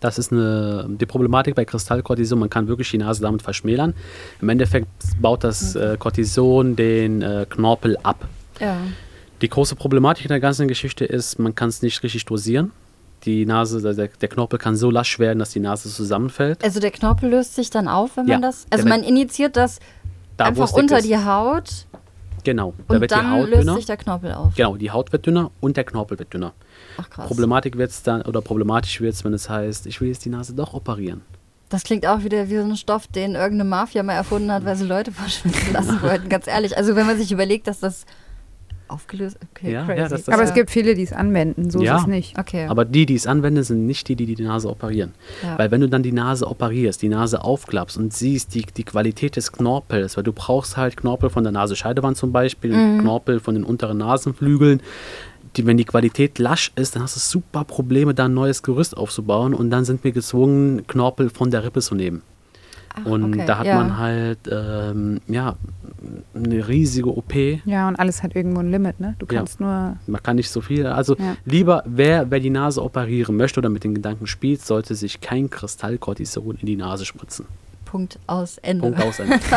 Das 0.00 0.16
ist 0.16 0.30
eine, 0.30 0.86
die 0.88 1.06
Problematik 1.06 1.56
bei 1.56 1.64
Kristallkortison. 1.64 2.38
Man 2.38 2.50
kann 2.50 2.68
wirklich 2.68 2.88
die 2.90 2.98
Nase 2.98 3.20
damit 3.20 3.42
verschmälern. 3.42 3.94
Im 4.40 4.48
Endeffekt 4.48 4.86
baut 5.20 5.42
das 5.42 5.74
äh, 5.74 5.96
Cortison 5.98 6.76
den 6.76 7.20
äh, 7.20 7.46
Knorpel 7.50 7.96
ab. 8.04 8.28
Ja. 8.60 8.76
Die 9.42 9.48
große 9.48 9.74
Problematik 9.74 10.24
in 10.26 10.28
der 10.28 10.38
ganzen 10.40 10.68
Geschichte 10.68 11.04
ist, 11.04 11.40
man 11.40 11.54
kann 11.56 11.68
es 11.68 11.82
nicht 11.82 12.00
richtig 12.04 12.24
dosieren. 12.26 12.70
Die 13.24 13.44
Nase, 13.46 13.82
der, 13.94 14.08
der 14.08 14.28
Knorpel 14.28 14.58
kann 14.58 14.76
so 14.76 14.90
lasch 14.90 15.18
werden, 15.18 15.38
dass 15.38 15.50
die 15.50 15.60
Nase 15.60 15.88
zusammenfällt. 15.90 16.62
Also 16.62 16.78
der 16.80 16.90
Knorpel 16.92 17.28
löst 17.30 17.54
sich 17.56 17.70
dann 17.70 17.88
auf, 17.88 18.16
wenn 18.16 18.26
Ja, 18.26 18.34
man 18.34 18.42
das. 18.42 18.66
Also 18.70 18.86
man 18.88 19.02
initiiert 19.02 19.56
das 19.56 19.80
Da, 20.36 20.46
einfach 20.46 20.72
unter 20.72 20.98
ist. 20.98 21.06
die 21.08 21.16
Haut 21.18 21.86
Genau, 22.44 22.72
da 22.86 22.94
und 22.94 23.00
wird 23.00 23.10
die 23.10 23.14
dann 23.16 23.30
Haut 23.32 23.48
löst 23.50 23.62
dünner. 23.62 23.74
sich 23.74 23.86
der 23.86 23.96
Knorpel 23.96 24.32
auf. 24.32 24.54
Genau, 24.54 24.76
die 24.76 24.90
Haut 24.90 25.12
wird 25.12 25.26
dünner 25.26 25.50
und 25.60 25.76
der 25.76 25.84
Knorpel 25.84 26.18
wird 26.18 26.32
dünner. 26.32 26.52
Ach 26.96 27.10
krass. 27.10 27.26
Problematik 27.26 27.76
wird 27.76 27.90
es 27.90 28.02
dann, 28.02 28.22
oder 28.22 28.40
problematisch 28.40 29.00
wird 29.00 29.14
es, 29.14 29.24
wenn 29.24 29.34
es 29.34 29.50
heißt, 29.50 29.86
ich 29.86 30.00
will 30.00 30.08
jetzt 30.08 30.24
die 30.24 30.30
Nase 30.30 30.54
doch 30.54 30.72
operieren. 30.72 31.22
Das 31.68 31.82
klingt 31.82 32.06
auch 32.06 32.22
wieder 32.22 32.48
wie 32.48 32.56
so 32.56 32.62
ein 32.62 32.76
Stoff, 32.76 33.08
den 33.08 33.34
irgendeine 33.34 33.68
Mafia 33.68 34.02
mal 34.02 34.14
erfunden 34.14 34.50
hat, 34.52 34.64
weil 34.64 34.76
sie 34.76 34.86
Leute 34.86 35.10
verschwinden 35.12 35.72
lassen 35.72 36.00
wollten. 36.00 36.28
Ganz 36.28 36.46
ehrlich. 36.46 36.76
Also 36.78 36.94
wenn 36.96 37.06
man 37.06 37.18
sich 37.18 37.32
überlegt, 37.32 37.66
dass 37.66 37.80
das 37.80 38.06
aufgelöst 38.90 39.38
Okay, 39.54 39.72
Ja, 39.72 39.84
crazy. 39.84 39.98
ja, 39.98 40.08
das- 40.08 40.24
das- 40.24 40.34
Aber 40.34 40.42
Ja. 40.42 40.48
es 40.48 40.54
gibt 40.54 40.70
viele, 40.70 40.94
die 40.94 41.02
es 41.02 41.12
anwenden, 41.12 41.70
so 41.70 41.82
Ja. 41.82 41.96
ist 41.96 42.02
es 42.02 42.06
nicht. 42.08 42.38
Okay. 42.38 42.66
Aber 42.66 42.84
die, 42.84 43.06
die 43.06 43.14
es 43.14 43.26
anwenden, 43.26 43.62
sind 43.62 43.86
nicht 43.86 44.08
die, 44.08 44.16
die 44.16 44.34
die 44.34 44.42
Nase 44.42 44.68
operieren. 44.68 45.12
Ja. 45.42 45.58
Weil 45.58 45.70
wenn 45.70 45.80
du 45.80 45.88
dann 45.88 46.02
die 46.02 46.12
Nase 46.12 46.46
operierst, 46.48 47.02
die 47.02 47.08
Nase 47.08 47.42
aufklappst 47.44 47.96
und 47.98 48.12
siehst 48.12 48.54
die, 48.54 48.62
die 48.64 48.84
Qualität 48.84 49.36
des 49.36 49.52
Knorpels, 49.52 50.16
weil 50.16 50.24
du 50.24 50.32
brauchst 50.32 50.76
halt 50.76 50.96
Knorpel 50.96 51.30
von 51.30 51.42
der 51.44 51.52
Nasenscheidewand 51.52 52.16
zum 52.16 52.32
Beispiel, 52.32 52.72
Mhm. 52.74 53.00
Knorpel 53.00 53.40
von 53.40 53.54
den 53.54 53.64
unteren 53.64 53.98
Nasenflügeln. 53.98 54.80
Die, 55.56 55.66
wenn 55.66 55.76
die 55.78 55.84
Qualität 55.86 56.38
lasch 56.38 56.72
ist, 56.76 56.94
dann 56.94 57.02
hast 57.02 57.16
du 57.16 57.20
super 57.20 57.64
Probleme, 57.64 58.14
da 58.14 58.26
ein 58.26 58.34
neues 58.34 58.62
Gerüst 58.62 58.96
aufzubauen 58.96 59.54
und 59.54 59.70
dann 59.70 59.84
sind 59.84 60.04
wir 60.04 60.12
gezwungen, 60.12 60.86
Knorpel 60.86 61.30
von 61.30 61.50
der 61.50 61.64
Rippe 61.64 61.80
zu 61.80 61.94
nehmen. 61.94 62.22
Ach, 62.94 63.06
und 63.06 63.34
okay, 63.34 63.44
da 63.46 63.58
hat 63.58 63.66
ja. 63.66 63.76
man 63.76 63.96
halt 63.98 64.38
ähm, 64.50 65.20
ja, 65.26 65.56
eine 66.34 66.68
riesige 66.68 67.16
OP. 67.16 67.34
Ja, 67.64 67.88
und 67.88 67.96
alles 67.96 68.22
hat 68.22 68.34
irgendwo 68.36 68.60
ein 68.60 68.70
Limit, 68.70 69.00
ne? 69.00 69.14
Du 69.18 69.26
Ja. 69.30 69.38
kannst 69.38 69.60
nur. 69.60 69.96
Man 70.06 70.22
kann 70.22 70.36
nicht 70.36 70.50
so 70.50 70.60
viel. 70.60 70.86
Also 70.86 71.16
Ja. 71.16 71.36
lieber, 71.44 71.82
wer, 71.86 72.30
wer 72.30 72.40
die 72.40 72.50
Nase 72.50 72.82
operieren 72.82 73.36
möchte 73.36 73.60
oder 73.60 73.68
mit 73.68 73.84
den 73.84 73.94
Gedanken 73.94 74.26
spielt, 74.26 74.62
sollte 74.62 74.94
sich 74.94 75.20
kein 75.20 75.50
Kristallkortison 75.50 76.56
in 76.60 76.66
die 76.66 76.76
Nase 76.76 77.04
spritzen. 77.04 77.46
Punkt 77.90 78.18
aus 78.26 78.58
Ende. 78.58 78.82
Punkt 78.82 79.02
aus. 79.02 79.18
Ende. 79.18 79.38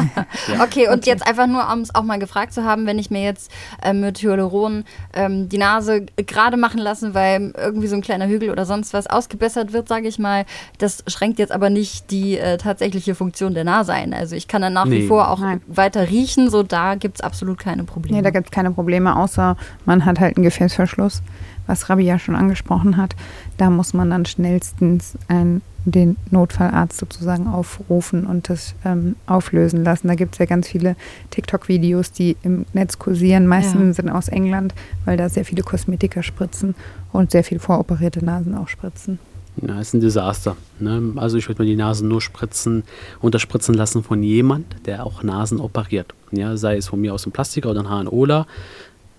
ja. 0.48 0.64
Okay, 0.64 0.88
und 0.90 1.06
jetzt 1.06 1.26
einfach 1.28 1.48
nur, 1.48 1.70
um 1.72 1.82
es 1.82 1.94
auch 1.94 2.04
mal 2.04 2.18
gefragt 2.18 2.54
zu 2.54 2.64
haben, 2.64 2.86
wenn 2.86 2.98
ich 2.98 3.12
mir 3.12 3.22
jetzt 3.24 3.52
ähm, 3.84 4.00
mit 4.00 4.20
Hyaluron 4.22 4.86
ähm, 5.14 5.50
die 5.50 5.58
Nase 5.58 6.06
gerade 6.16 6.56
machen 6.56 6.80
lasse, 6.80 7.14
weil 7.14 7.54
irgendwie 7.58 7.88
so 7.88 7.96
ein 7.96 8.02
kleiner 8.02 8.28
Hügel 8.28 8.50
oder 8.50 8.66
sonst 8.66 8.94
was 8.94 9.08
ausgebessert 9.08 9.74
wird, 9.74 9.88
sage 9.90 10.08
ich 10.08 10.18
mal, 10.18 10.46
das 10.78 11.04
schränkt 11.08 11.40
jetzt 11.40 11.52
aber 11.52 11.70
nicht 11.70 12.10
die 12.12 12.38
äh, 12.38 12.58
tatsächliche 12.58 13.16
Funktion 13.16 13.54
der 13.54 13.66
Nase 13.66 13.92
ein. 13.94 14.14
Also 14.14 14.36
ich 14.36 14.48
kann 14.48 14.62
dann 14.62 14.74
nach 14.74 14.86
wie 14.86 15.00
Nee. 15.02 15.08
vor 15.08 15.30
auch 15.30 15.40
Nein. 15.40 15.62
weiter 15.68 16.10
riechen, 16.10 16.50
so 16.50 16.64
da 16.64 16.96
gibt 16.96 17.16
es 17.18 17.22
absolut 17.22 17.60
keine 17.60 17.84
Probleme. 17.84 18.18
Nee, 18.18 18.24
da 18.24 18.30
gibt 18.30 18.48
es 18.48 18.52
keine 18.52 18.72
Probleme, 18.72 19.16
außer 19.18 19.58
man 19.86 20.06
hat 20.06 20.20
halt 20.20 20.38
einen 20.38 20.44
Gefäßverschluss. 20.44 21.22
was 21.68 21.90
Rabi 21.90 22.04
ja 22.04 22.18
schon 22.20 22.36
angesprochen 22.36 22.98
hat, 22.98 23.16
da 23.58 23.70
muss 23.70 23.94
man 23.94 24.10
dann 24.10 24.26
schnellstens 24.26 25.18
ein, 25.28 25.62
den 25.86 26.16
Notfallarzt 26.30 26.98
sozusagen 27.00 27.48
aufrufen 27.48 28.26
und 28.26 28.50
das 28.50 28.76
ähm, 28.86 29.16
auflösen 29.26 29.84
lassen. 29.84 30.08
Da 30.08 30.16
gibt 30.16 30.34
es 30.36 30.40
ja 30.40 30.46
ganz 30.46 30.68
viele 30.68 30.96
TikTok-Videos, 31.32 32.12
die 32.12 32.38
im 32.44 32.66
Netz 32.74 33.00
kursieren. 33.00 33.48
Meistens 33.48 33.98
Ja. 33.98 34.04
sind 34.04 34.10
aus 34.10 34.28
England, 34.28 34.74
weil 35.06 35.18
da 35.18 35.28
sehr 35.30 35.46
viele 35.46 35.64
Kosmetiker 35.64 36.22
spritzen 36.24 36.76
und 37.12 37.32
sehr 37.32 37.44
viel 37.44 37.60
voroperierte 37.60 38.24
Nasen 38.24 38.56
auch 38.56 38.68
spritzen. 38.68 39.20
Ja, 39.62 39.80
ist 39.82 39.94
ein 39.94 40.00
Desaster. 40.02 40.56
Ne? 40.80 41.14
Also 41.18 41.38
ich 41.38 41.48
würde 41.50 41.64
mir 41.64 41.68
die 41.70 41.76
Nasen 41.76 42.08
nur 42.08 42.22
spritzen, 42.22 42.84
unterspritzen 43.20 43.76
lassen 43.76 44.02
von 44.04 44.24
jemand, 44.24 44.66
der 44.86 45.06
auch 45.06 45.24
Nasen 45.24 45.60
operiert. 45.60 46.14
Ja, 46.32 46.56
sei 46.58 46.78
es 46.78 46.88
von 46.88 47.02
mir 47.02 47.14
aus 47.14 47.26
ein 47.26 47.32
Plastiker 47.32 47.70
oder 47.72 47.82
ein 47.82 47.90
HNOler. 47.90 48.48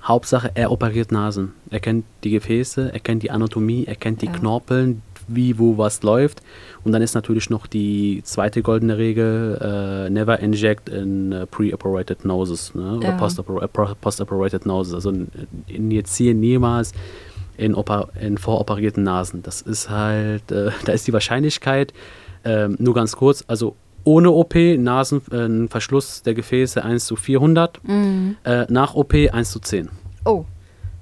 Hauptsache, 0.02 0.50
er 0.54 0.72
operiert 0.72 1.12
Nasen. 1.12 1.52
Er 1.70 1.78
kennt 1.80 2.04
die 2.24 2.30
Gefäße, 2.30 2.90
er 2.92 2.98
kennt 3.00 3.22
die 3.22 3.30
Anatomie, 3.30 3.84
er 3.86 3.94
kennt 3.94 4.22
die 4.22 4.26
Ja. 4.26 4.32
Knorpeln, 4.32 5.02
wie, 5.28 5.58
wo, 5.58 5.78
was 5.78 6.02
läuft. 6.02 6.42
Und 6.84 6.92
dann 6.92 7.02
ist 7.02 7.14
natürlich 7.14 7.48
noch 7.50 7.66
die 7.66 8.22
zweite 8.24 8.62
goldene 8.62 8.98
Regel, 8.98 9.58
äh, 9.60 10.10
never 10.10 10.38
inject 10.40 10.88
in 10.88 11.32
äh, 11.32 11.46
pre-operated 11.46 12.24
noses 12.24 12.74
ne? 12.74 12.96
oder 12.98 13.08
Ja. 13.10 13.16
post-operated 14.00 14.66
noses. 14.66 14.94
Also 14.94 15.12
injizieren 15.66 16.40
niemals 16.40 16.92
in, 17.56 17.76
in 18.20 18.38
voroperierten 18.38 19.02
Nasen. 19.04 19.42
Das 19.42 19.60
ist 19.62 19.90
halt, 19.90 20.50
äh, 20.50 20.70
da 20.84 20.92
ist 20.92 21.06
die 21.06 21.12
Wahrscheinlichkeit, 21.12 21.92
ähm, 22.44 22.76
nur 22.78 22.94
ganz 22.94 23.14
kurz, 23.16 23.44
also 23.46 23.76
ohne 24.04 24.30
OP, 24.32 24.56
Nasenverschluss 24.56 26.22
der 26.22 26.34
Gefäße 26.34 26.84
1 26.84 27.04
zu 27.06 27.16
400, 27.16 27.80
Mhm. 27.86 28.36
äh, 28.44 28.66
nach 28.68 28.94
OP 28.94 29.14
1 29.14 29.50
zu 29.52 29.60
10. 29.60 29.88
Oh, 30.24 30.44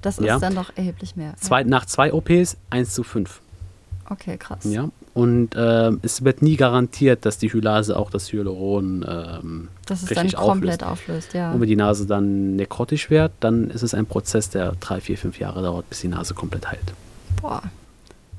das 0.01 0.19
ist 0.19 0.25
Ja. 0.25 0.39
dann 0.39 0.55
doch 0.55 0.71
erheblich 0.75 1.15
mehr. 1.15 1.33
Zwei, 1.37 1.63
nach 1.63 1.85
zwei 1.85 2.13
OPs 2.13 2.57
1 2.69 2.93
zu 2.93 3.03
5. 3.03 3.41
Okay, 4.11 4.35
krass. 4.37 4.65
Ja? 4.65 4.89
Und 5.13 5.51
ähm, 5.55 6.01
es 6.03 6.25
wird 6.25 6.41
nie 6.41 6.57
garantiert, 6.57 7.25
dass 7.25 7.37
die 7.37 7.51
Hylase 7.51 7.97
auch 7.97 8.09
das 8.11 8.31
Hyaluron 8.33 9.05
ähm, 9.07 9.67
Dass 9.85 10.03
es 10.03 10.09
dann 10.09 10.23
richtig 10.23 10.37
komplett 10.37 10.83
auflöst. 10.83 11.29
auflöst, 11.29 11.33
ja. 11.33 11.53
Und 11.53 11.61
wenn 11.61 11.69
die 11.69 11.77
Nase 11.77 12.05
dann 12.05 12.57
nekrotisch 12.57 13.09
wird, 13.09 13.31
dann 13.39 13.69
ist 13.69 13.83
es 13.83 13.93
ein 13.93 14.05
Prozess, 14.05 14.49
der 14.49 14.73
drei, 14.81 14.99
vier, 14.99 15.17
fünf 15.17 15.39
Jahre 15.39 15.63
dauert, 15.63 15.89
bis 15.89 16.01
die 16.01 16.09
Nase 16.09 16.33
komplett 16.33 16.69
heilt. 16.69 16.93
Boah. 17.41 17.61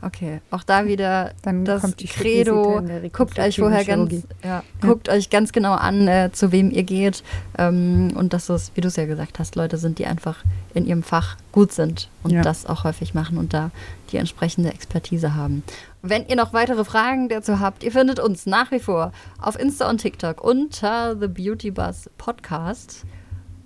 Okay, 0.05 0.41
auch 0.51 0.65
da 0.65 0.87
wieder 0.87 1.31
Dann 1.43 1.65
das 1.65 1.81
kommt 1.83 2.01
die 2.01 2.07
Credo. 2.09 2.83
Guckt 3.13 3.39
euch 3.39 3.57
vorher 3.59 3.85
ganz, 3.85 4.13
ja, 4.43 4.49
Ja. 4.49 4.63
guckt 4.81 5.09
euch 5.09 5.31
ganz 5.31 5.53
genau 5.53 5.75
an, 5.75 6.09
äh, 6.09 6.31
zu 6.33 6.51
wem 6.51 6.73
ihr 6.73 6.83
geht 6.83 7.23
ähm, 7.57 8.13
und 8.17 8.33
dass 8.33 8.49
es, 8.49 8.73
wie 8.75 8.81
du 8.81 8.89
es 8.89 8.97
ja 8.97 9.07
gesagt 9.07 9.39
hast, 9.39 9.55
Leute 9.55 9.77
sind, 9.79 10.01
die 10.01 10.07
einfach 10.07 10.43
in 10.75 10.87
ihrem 10.87 11.05
Fach 11.05 11.37
gut 11.53 11.73
sind 11.73 12.09
und 12.25 12.33
Ja. 12.33 12.43
das 12.43 12.67
auch 12.67 12.83
häufig 12.83 13.15
machen 13.15 13.39
und 13.39 13.55
da 13.55 13.71
die 14.11 14.17
entsprechende 14.17 14.71
Expertise 14.71 15.37
haben. 15.37 15.63
Wenn 16.03 16.27
ihr 16.27 16.35
noch 16.35 16.53
weitere 16.53 16.85
Fragen 16.85 17.29
dazu 17.29 17.61
habt, 17.61 17.85
ihr 17.85 17.93
findet 17.93 18.19
uns 18.19 18.45
nach 18.45 18.73
wie 18.73 18.81
vor 18.81 19.13
auf 19.41 19.57
Insta 19.57 19.89
und 19.89 19.99
TikTok 19.99 20.43
unter 20.43 21.17
The 21.17 21.29
Beauty 21.29 21.71
Buzz 21.71 22.11
Podcast. 22.19 23.05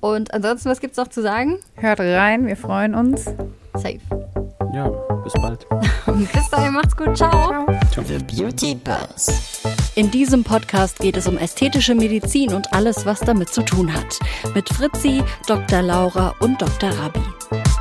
Und 0.00 0.34
ansonsten, 0.34 0.68
was 0.68 0.80
gibt's 0.80 0.98
noch 0.98 1.08
zu 1.08 1.22
sagen? 1.22 1.56
Hört 1.76 1.98
rein, 2.00 2.46
wir 2.46 2.56
freuen 2.58 2.94
uns. 2.94 3.24
Safe. 3.74 4.00
Ja, 4.74 4.90
bis 5.26 5.42
bald. 5.42 5.66
Bis 6.32 6.50
dahin, 6.50 6.72
macht's 6.72 6.96
gut. 6.96 7.16
Ciao. 7.16 7.66
The 7.94 8.18
Beauty 8.18 8.76
Buzz. 8.76 9.62
In 9.96 10.10
diesem 10.10 10.44
Podcast 10.44 11.00
geht 11.00 11.16
es 11.16 11.26
um 11.26 11.36
ästhetische 11.36 11.94
Medizin 11.94 12.54
und 12.54 12.72
alles, 12.72 13.06
was 13.06 13.20
damit 13.20 13.48
zu 13.48 13.62
tun 13.62 13.92
hat. 13.92 14.20
Mit 14.54 14.68
Fritzi, 14.68 15.22
Dr. 15.46 15.82
Laura 15.82 16.34
und 16.38 16.60
Dr. 16.62 16.90
Rabi. 16.90 17.75